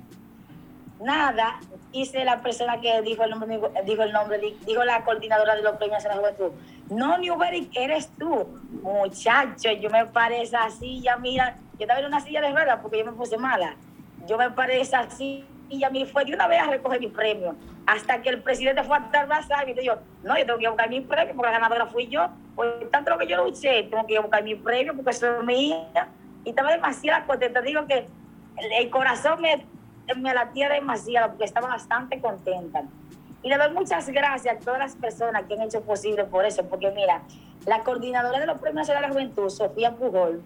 nada, 1.01 1.61
hice 1.93 2.25
la 2.25 2.43
persona 2.43 2.81
que 2.81 3.01
dijo 3.03 3.25
el 3.25 3.31
nombre, 3.31 3.59
dijo 3.85 4.03
el 4.03 4.13
nombre, 4.13 4.39
dijo 4.67 4.85
la 4.85 5.03
coordinadora 5.03 5.57
de 5.57 5.63
los 5.63 5.77
premios 5.77 6.03
de 6.03 6.09
la 6.11 6.17
juventud, 6.17 6.51
no, 6.91 7.19
Newbery, 7.19 7.71
eres 7.75 8.11
tú, 8.19 8.47
muchacho, 8.83 9.71
yo 9.73 9.91
me 9.91 10.07
paré 10.07 10.43
esa 10.43 10.69
silla, 10.71 11.17
mira, 11.17 11.57
yo 11.81 11.85
estaba 11.85 12.01
en 12.01 12.07
una 12.07 12.21
silla 12.21 12.43
de 12.43 12.51
ruedas 12.51 12.79
porque 12.83 12.99
yo 12.99 13.07
me 13.07 13.13
puse 13.13 13.39
mala, 13.39 13.75
yo 14.27 14.37
me 14.37 14.51
paré 14.51 14.83
esa 14.83 15.09
silla, 15.09 15.89
mí 15.91 16.05
fue 16.05 16.27
de 16.27 16.35
una 16.35 16.47
vez 16.47 16.61
a 16.61 16.67
recoger 16.67 17.01
mi 17.01 17.07
premio, 17.09 17.57
hasta 17.87 18.21
que 18.21 18.29
el 18.29 18.43
presidente 18.43 18.83
fue 18.83 18.99
a 18.99 19.01
dar 19.11 19.27
más 19.27 19.49
y 19.67 19.83
yo, 19.83 19.95
no, 20.23 20.37
yo 20.37 20.45
tengo 20.45 20.59
que 20.59 20.69
buscar 20.69 20.91
mi 20.91 21.01
premio 21.01 21.35
porque 21.35 21.51
la 21.51 21.59
ganadora 21.59 21.87
fui 21.87 22.07
yo, 22.07 22.29
pues 22.55 22.69
tanto 22.91 23.13
lo 23.13 23.17
que 23.19 23.27
yo 23.27 23.43
luché, 23.43 23.85
tengo 23.85 24.07
que 24.07 24.19
buscar 24.19 24.45
mi 24.45 24.57
premio 24.57 24.95
porque 24.95 25.11
eso 25.13 25.39
es 25.39 25.43
mía. 25.43 26.09
Y 26.45 26.51
estaba 26.51 26.71
demasiado 26.71 27.27
contenta. 27.27 27.63
Digo 27.63 27.87
que 27.87 28.07
el, 28.79 28.91
corazón 28.91 29.41
me, 29.41 29.65
me 30.17 30.35
latía 30.35 30.69
demasiado 30.69 31.29
porque 31.29 31.45
estaba 31.45 31.69
bastante 31.69 32.21
contenta. 32.21 32.83
Y 33.43 33.49
le 33.49 33.57
doy 33.57 33.71
muchas 33.73 34.07
gracias 34.11 34.57
a 34.57 34.59
todas 34.59 34.79
las 34.79 34.97
personas 34.97 35.45
que 35.45 35.55
han 35.55 35.63
hecho 35.63 35.81
posible 35.81 36.25
por 36.25 36.45
eso, 36.45 36.63
porque 36.69 36.91
mira, 36.91 37.23
la 37.65 37.81
coordinadora 37.81 38.39
de 38.39 38.47
los 38.47 38.61
Premios 38.61 38.87
de 38.87 39.01
la 39.01 39.09
Juventud, 39.09 39.49
Sofía 39.49 39.93
Pujol, 39.93 40.43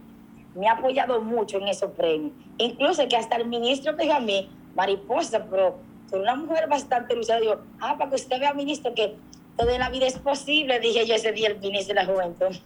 me 0.55 0.69
ha 0.69 0.73
apoyado 0.73 1.21
mucho 1.21 1.59
en 1.59 1.69
esos 1.69 1.91
premios. 1.93 2.33
Incluso 2.59 3.07
que 3.09 3.17
hasta 3.17 3.37
el 3.37 3.47
ministro 3.47 3.93
dijo 3.95 4.15
a 4.15 4.21
mí, 4.21 4.49
mariposa, 4.75 5.45
pero 5.51 5.77
soy 6.11 6.21
una 6.21 6.37
mujer 6.37 6.69
bastante 6.69 7.15
luchada. 7.15 7.41
Digo, 7.41 7.57
ah, 7.81 7.97
para 7.99 8.11
que 8.11 8.17
usted 8.17 8.39
vea, 8.39 8.55
ministro, 8.55 8.95
que 8.95 9.17
todo 9.57 9.71
en 9.71 9.81
la 9.81 9.91
vida 9.91 10.07
es 10.07 10.19
posible, 10.19 10.81
dije 10.81 11.07
yo 11.07 11.15
ese 11.15 11.33
día 11.33 11.49
el 11.49 11.59
ministro 11.61 11.95
de 11.95 12.03
la 12.03 12.07
Juventud. 12.07 12.57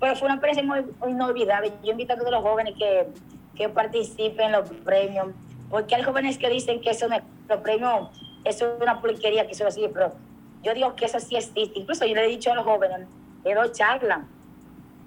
Pero 0.00 0.16
fue 0.16 0.26
una 0.26 0.34
experiencia 0.34 0.64
muy, 0.64 0.84
inolvidable. 1.10 1.72
Yo 1.82 1.92
invito 1.92 2.14
a 2.14 2.16
todos 2.16 2.30
los 2.30 2.42
jóvenes 2.42 2.74
que, 2.78 3.06
que 3.54 3.68
participen 3.68 4.46
en 4.46 4.52
los 4.52 4.70
premios, 4.84 5.28
porque 5.70 5.94
hay 5.94 6.02
jóvenes 6.02 6.38
que 6.38 6.48
dicen 6.48 6.80
que 6.80 6.90
eso 6.90 7.08
no, 7.08 7.18
los 7.48 7.60
premios 7.60 8.10
eso 8.44 8.74
es 8.74 8.82
una 8.82 9.00
porquería, 9.00 9.46
que 9.46 9.52
eso 9.52 9.66
así, 9.66 9.88
pero 9.92 10.12
yo 10.62 10.74
digo 10.74 10.94
que 10.94 11.06
eso 11.06 11.18
sí 11.18 11.36
existe. 11.36 11.78
Incluso 11.78 12.04
yo 12.04 12.14
le 12.14 12.26
he 12.26 12.28
dicho 12.28 12.52
a 12.52 12.54
los 12.54 12.64
jóvenes, 12.64 13.08
le 13.42 13.54
doy 13.54 13.72
charla. 13.72 14.26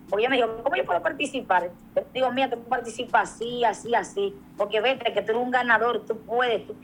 Porque 0.10 0.24
yo 0.24 0.30
me 0.30 0.38
dijo, 0.38 0.63
¿cómo 0.63 0.76
yo 0.76 0.86
puedo 0.86 1.02
participar? 1.02 1.70
Digo, 2.13 2.32
mira, 2.32 2.50
tú 2.50 2.62
participas 2.63 3.34
así, 3.34 3.63
así, 3.63 3.93
así. 3.93 4.36
Porque 4.58 4.80
vete, 4.80 5.12
que 5.13 5.22
tú 5.22 5.32
eres 5.32 5.43
un 5.43 5.52
ganador, 5.52 6.06
tú 6.06 6.17
puedes, 6.20 6.65
tú, 6.65 6.76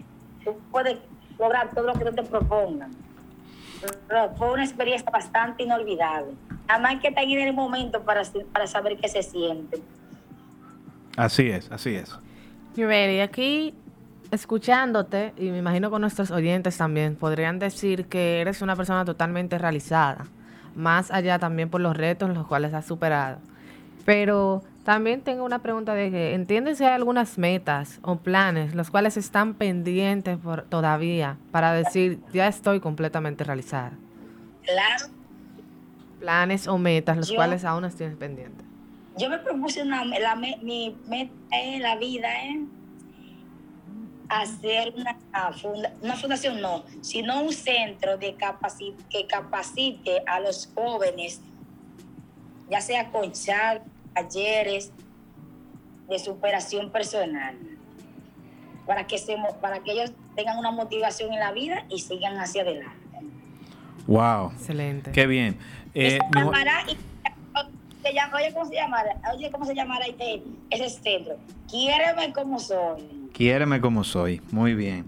tú 0.43 0.57
puedes 0.71 0.97
lograr 1.39 1.71
todo 1.73 1.85
lo 1.85 1.93
que 1.93 2.05
te 2.11 2.23
propongan 2.23 2.91
fue 4.37 4.51
una 4.51 4.63
experiencia 4.63 5.09
bastante 5.11 5.63
inolvidable. 5.63 6.33
Además 6.67 7.01
que 7.01 7.09
estar 7.09 7.23
en 7.23 7.39
el 7.39 7.53
momento 7.53 8.01
para, 8.03 8.23
para 8.51 8.67
saber 8.67 8.97
qué 8.97 9.07
se 9.07 9.23
siente. 9.23 9.81
Así 11.17 11.49
es, 11.49 11.71
así 11.71 11.95
es. 11.95 12.17
Y 12.75 13.19
aquí 13.19 13.75
escuchándote, 14.31 15.33
y 15.37 15.51
me 15.51 15.59
imagino 15.59 15.91
con 15.91 16.01
nuestros 16.01 16.31
oyentes 16.31 16.77
también, 16.77 17.15
podrían 17.15 17.59
decir 17.59 18.07
que 18.07 18.41
eres 18.41 18.61
una 18.63 18.75
persona 18.75 19.05
totalmente 19.05 19.59
realizada, 19.59 20.25
más 20.75 21.11
allá 21.11 21.39
también 21.39 21.69
por 21.69 21.81
los 21.81 21.95
retos 21.95 22.29
los 22.29 22.47
cuales 22.47 22.73
has 22.73 22.85
superado. 22.85 23.39
Pero 24.05 24.63
también 24.83 25.21
tengo 25.21 25.45
una 25.45 25.59
pregunta 25.59 25.93
de 25.93 26.11
que, 26.11 26.33
¿entiendes 26.33 26.77
si 26.77 26.83
hay 26.83 26.93
algunas 26.93 27.37
metas 27.37 27.99
o 28.01 28.17
planes 28.17 28.75
los 28.75 28.91
cuales 28.91 29.17
están 29.17 29.53
pendientes 29.53 30.37
por, 30.37 30.63
todavía 30.63 31.37
para 31.51 31.73
decir, 31.73 32.19
ya 32.33 32.47
estoy 32.47 32.79
completamente 32.79 33.43
realizada? 33.43 33.93
Claro. 34.63 35.05
Planes 36.19 36.67
o 36.67 36.77
metas 36.77 37.17
los 37.17 37.31
cuales 37.31 37.65
aún 37.65 37.89
tienes 37.91 38.17
pendientes. 38.17 38.65
Yo 39.17 39.29
me 39.29 39.37
propuse 39.37 39.83
una, 39.83 40.03
la, 40.05 40.35
mi 40.35 40.95
meta 41.07 41.33
en 41.51 41.81
la 41.81 41.95
vida, 41.97 42.29
¿eh? 42.45 42.65
Hacer 44.41 44.93
una, 44.95 45.17
una 46.01 46.15
fundación, 46.15 46.59
no, 46.61 46.83
sino 47.01 47.41
un 47.41 47.53
centro 47.53 48.17
de 48.17 48.35
que 49.09 49.27
capacite 49.27 50.23
a 50.25 50.39
los 50.39 50.69
jóvenes, 50.73 51.41
ya 52.69 52.81
sea 52.81 53.11
con 53.11 53.31
charlas, 53.31 53.87
talleres 54.13 54.91
de 56.07 56.19
superación 56.19 56.91
personal 56.91 57.57
para 58.85 59.07
que, 59.07 59.17
se, 59.17 59.35
para 59.61 59.79
que 59.79 59.91
ellos 59.91 60.11
tengan 60.35 60.57
una 60.57 60.71
motivación 60.71 61.33
en 61.33 61.39
la 61.39 61.51
vida 61.51 61.85
y 61.89 61.99
sigan 61.99 62.37
hacia 62.37 62.63
adelante. 62.63 62.97
Wow. 64.07 64.51
Excelente. 64.51 65.11
Qué 65.11 65.25
bien. 65.27 65.57
Eh, 65.93 66.19
oye, 68.33 68.53
¿cómo 68.53 68.65
se 68.65 68.75
llamará? 68.75 69.15
Oye, 69.33 69.51
¿cómo 69.51 69.65
se 69.65 69.73
llamará 69.73 70.05
este, 70.05 70.43
ese 70.69 70.89
centro? 70.89 71.37
Quiéreme 71.69 72.33
como 72.33 72.59
soy. 72.59 73.22
Quiéreme 73.33 73.81
como 73.81 74.03
soy. 74.03 74.41
Muy 74.51 74.75
bien. 74.75 75.05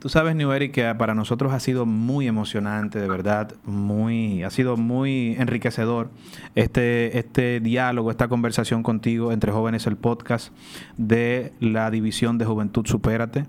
Tú 0.00 0.08
sabes, 0.08 0.34
New 0.34 0.48
que 0.72 0.94
para 0.94 1.14
nosotros 1.14 1.52
ha 1.52 1.60
sido 1.60 1.84
muy 1.84 2.26
emocionante, 2.26 2.98
de 2.98 3.06
verdad, 3.06 3.52
muy, 3.66 4.42
ha 4.42 4.48
sido 4.48 4.78
muy 4.78 5.36
enriquecedor 5.38 6.10
este, 6.54 7.18
este 7.18 7.60
diálogo, 7.60 8.10
esta 8.10 8.26
conversación 8.28 8.82
contigo 8.82 9.30
entre 9.30 9.52
jóvenes, 9.52 9.86
el 9.86 9.98
podcast 9.98 10.54
de 10.96 11.52
la 11.60 11.90
División 11.90 12.38
de 12.38 12.46
Juventud 12.46 12.86
Supérate, 12.86 13.44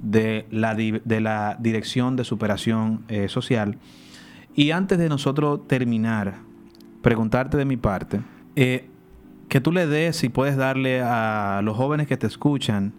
de 0.00 0.46
la, 0.50 0.74
de 0.74 1.20
la 1.20 1.56
Dirección 1.60 2.16
de 2.16 2.24
Superación 2.24 3.04
eh, 3.06 3.28
Social. 3.28 3.78
Y 4.56 4.72
antes 4.72 4.98
de 4.98 5.08
nosotros 5.08 5.68
terminar, 5.68 6.34
preguntarte 7.00 7.56
de 7.56 7.64
mi 7.64 7.76
parte, 7.76 8.22
eh, 8.56 8.88
que 9.48 9.60
tú 9.60 9.70
le 9.70 9.86
des, 9.86 10.24
y 10.24 10.30
puedes 10.30 10.56
darle 10.56 11.00
a 11.00 11.60
los 11.62 11.76
jóvenes 11.76 12.08
que 12.08 12.16
te 12.16 12.26
escuchan, 12.26 12.92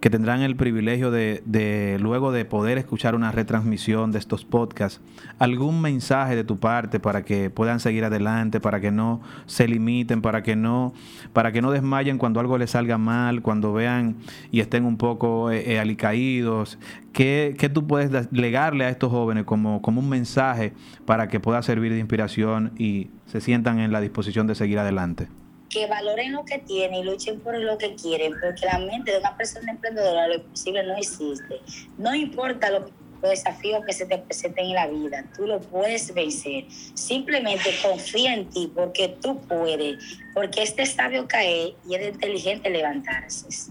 que 0.00 0.10
tendrán 0.10 0.42
el 0.42 0.56
privilegio 0.56 1.10
de, 1.10 1.98
luego 2.00 2.30
de 2.30 2.44
poder 2.44 2.78
escuchar 2.78 3.14
una 3.14 3.32
retransmisión 3.32 4.12
de 4.12 4.18
estos 4.18 4.44
podcasts, 4.44 5.00
algún 5.38 5.80
mensaje 5.80 6.36
de 6.36 6.44
tu 6.44 6.58
parte 6.58 7.00
para 7.00 7.24
que 7.24 7.50
puedan 7.50 7.80
seguir 7.80 8.04
adelante, 8.04 8.60
para 8.60 8.80
que 8.80 8.90
no 8.90 9.20
se 9.46 9.66
limiten, 9.66 10.20
para 10.20 10.42
que 10.42 10.54
no, 10.54 10.92
para 11.32 11.50
que 11.50 11.62
no 11.62 11.70
desmayen 11.70 12.18
cuando 12.18 12.40
algo 12.40 12.58
les 12.58 12.70
salga 12.70 12.98
mal, 12.98 13.42
cuando 13.42 13.72
vean 13.72 14.16
y 14.50 14.60
estén 14.60 14.84
un 14.84 14.96
poco 14.96 15.50
eh, 15.50 15.72
eh, 15.72 15.80
alicaídos. 15.80 16.78
¿Qué, 17.12 17.70
tú 17.72 17.86
puedes 17.86 18.30
legarle 18.30 18.84
a 18.84 18.90
estos 18.90 19.10
jóvenes 19.10 19.44
como, 19.44 19.80
como 19.80 20.00
un 20.00 20.08
mensaje 20.08 20.74
para 21.06 21.28
que 21.28 21.40
pueda 21.40 21.62
servir 21.62 21.92
de 21.92 21.98
inspiración 21.98 22.72
y 22.76 23.08
se 23.24 23.40
sientan 23.40 23.78
en 23.78 23.90
la 23.90 24.02
disposición 24.02 24.46
de 24.46 24.54
seguir 24.54 24.78
adelante? 24.78 25.28
Que 25.76 25.86
valoren 25.86 26.32
lo 26.32 26.42
que 26.46 26.58
tienen 26.58 27.00
y 27.00 27.04
luchen 27.04 27.38
por 27.38 27.58
lo 27.58 27.76
que 27.76 27.94
quieren, 27.96 28.32
porque 28.40 28.64
la 28.64 28.78
mente 28.78 29.12
de 29.12 29.18
una 29.18 29.36
persona 29.36 29.72
emprendedora 29.72 30.26
lo 30.26 30.36
imposible 30.36 30.82
no 30.84 30.96
existe. 30.96 31.60
No 31.98 32.14
importa 32.14 32.70
los 32.70 32.90
desafíos 33.20 33.84
que 33.84 33.92
se 33.92 34.06
te 34.06 34.16
presenten 34.16 34.68
en 34.68 34.74
la 34.74 34.86
vida, 34.86 35.24
tú 35.36 35.46
lo 35.46 35.60
puedes 35.60 36.14
vencer. 36.14 36.64
Simplemente 36.94 37.68
confía 37.82 38.32
en 38.32 38.48
ti 38.48 38.72
porque 38.74 39.18
tú 39.20 39.38
puedes, 39.42 40.18
porque 40.32 40.62
este 40.62 40.86
sabio 40.86 41.28
cae 41.28 41.76
y 41.86 41.94
es 41.94 42.14
inteligente 42.14 42.70
levantarse. 42.70 43.70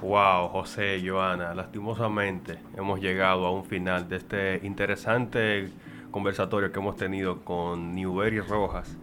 Wow, 0.00 0.48
José, 0.48 1.02
Joana, 1.04 1.54
lastimosamente 1.54 2.58
hemos 2.76 3.00
llegado 3.00 3.46
a 3.46 3.50
un 3.50 3.64
final 3.64 4.08
de 4.08 4.16
este 4.16 4.60
interesante 4.62 5.70
conversatorio 6.12 6.70
que 6.70 6.78
hemos 6.78 6.96
tenido 6.96 7.44
con 7.44 7.96
Newbery 7.96 8.38
Rojas 8.38 8.96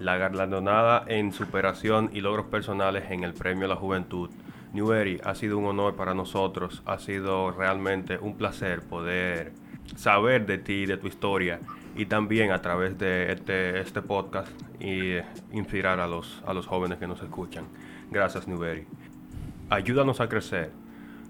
la 0.00 0.16
galardonada 0.16 1.04
en 1.06 1.32
superación 1.32 2.10
y 2.12 2.22
logros 2.22 2.46
personales 2.46 3.10
en 3.10 3.22
el 3.22 3.34
Premio 3.34 3.66
a 3.66 3.68
la 3.68 3.76
Juventud. 3.76 4.30
Neweri, 4.72 5.20
ha 5.24 5.34
sido 5.34 5.58
un 5.58 5.66
honor 5.66 5.94
para 5.94 6.14
nosotros, 6.14 6.82
ha 6.86 6.98
sido 6.98 7.50
realmente 7.50 8.18
un 8.18 8.36
placer 8.36 8.80
poder 8.80 9.52
saber 9.96 10.46
de 10.46 10.58
ti, 10.58 10.86
de 10.86 10.96
tu 10.96 11.06
historia 11.06 11.60
y 11.94 12.06
también 12.06 12.50
a 12.50 12.62
través 12.62 12.96
de 12.98 13.32
este, 13.32 13.80
este 13.80 14.00
podcast 14.00 14.50
y 14.80 15.16
inspirar 15.52 16.00
a 16.00 16.06
los, 16.06 16.42
a 16.46 16.54
los 16.54 16.66
jóvenes 16.66 16.98
que 16.98 17.06
nos 17.06 17.20
escuchan. 17.20 17.66
Gracias, 18.10 18.48
Newberry. 18.48 18.86
Ayúdanos 19.68 20.20
a 20.20 20.28
crecer. 20.28 20.70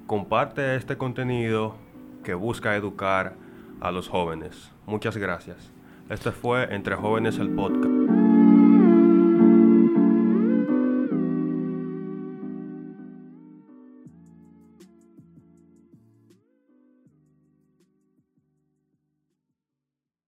Comparte 0.07 0.77
este 0.77 0.97
contenido 0.97 1.77
que 2.23 2.35
busca 2.35 2.77
educar 2.77 3.35
a 3.81 3.91
los 3.91 4.09
jóvenes. 4.09 4.71
Muchas 4.87 5.17
gracias. 5.17 5.73
Este 6.09 6.31
fue 6.31 6.73
Entre 6.75 6.95
Jóvenes 6.95 7.39
el 7.39 7.51
Podcast. 7.51 8.00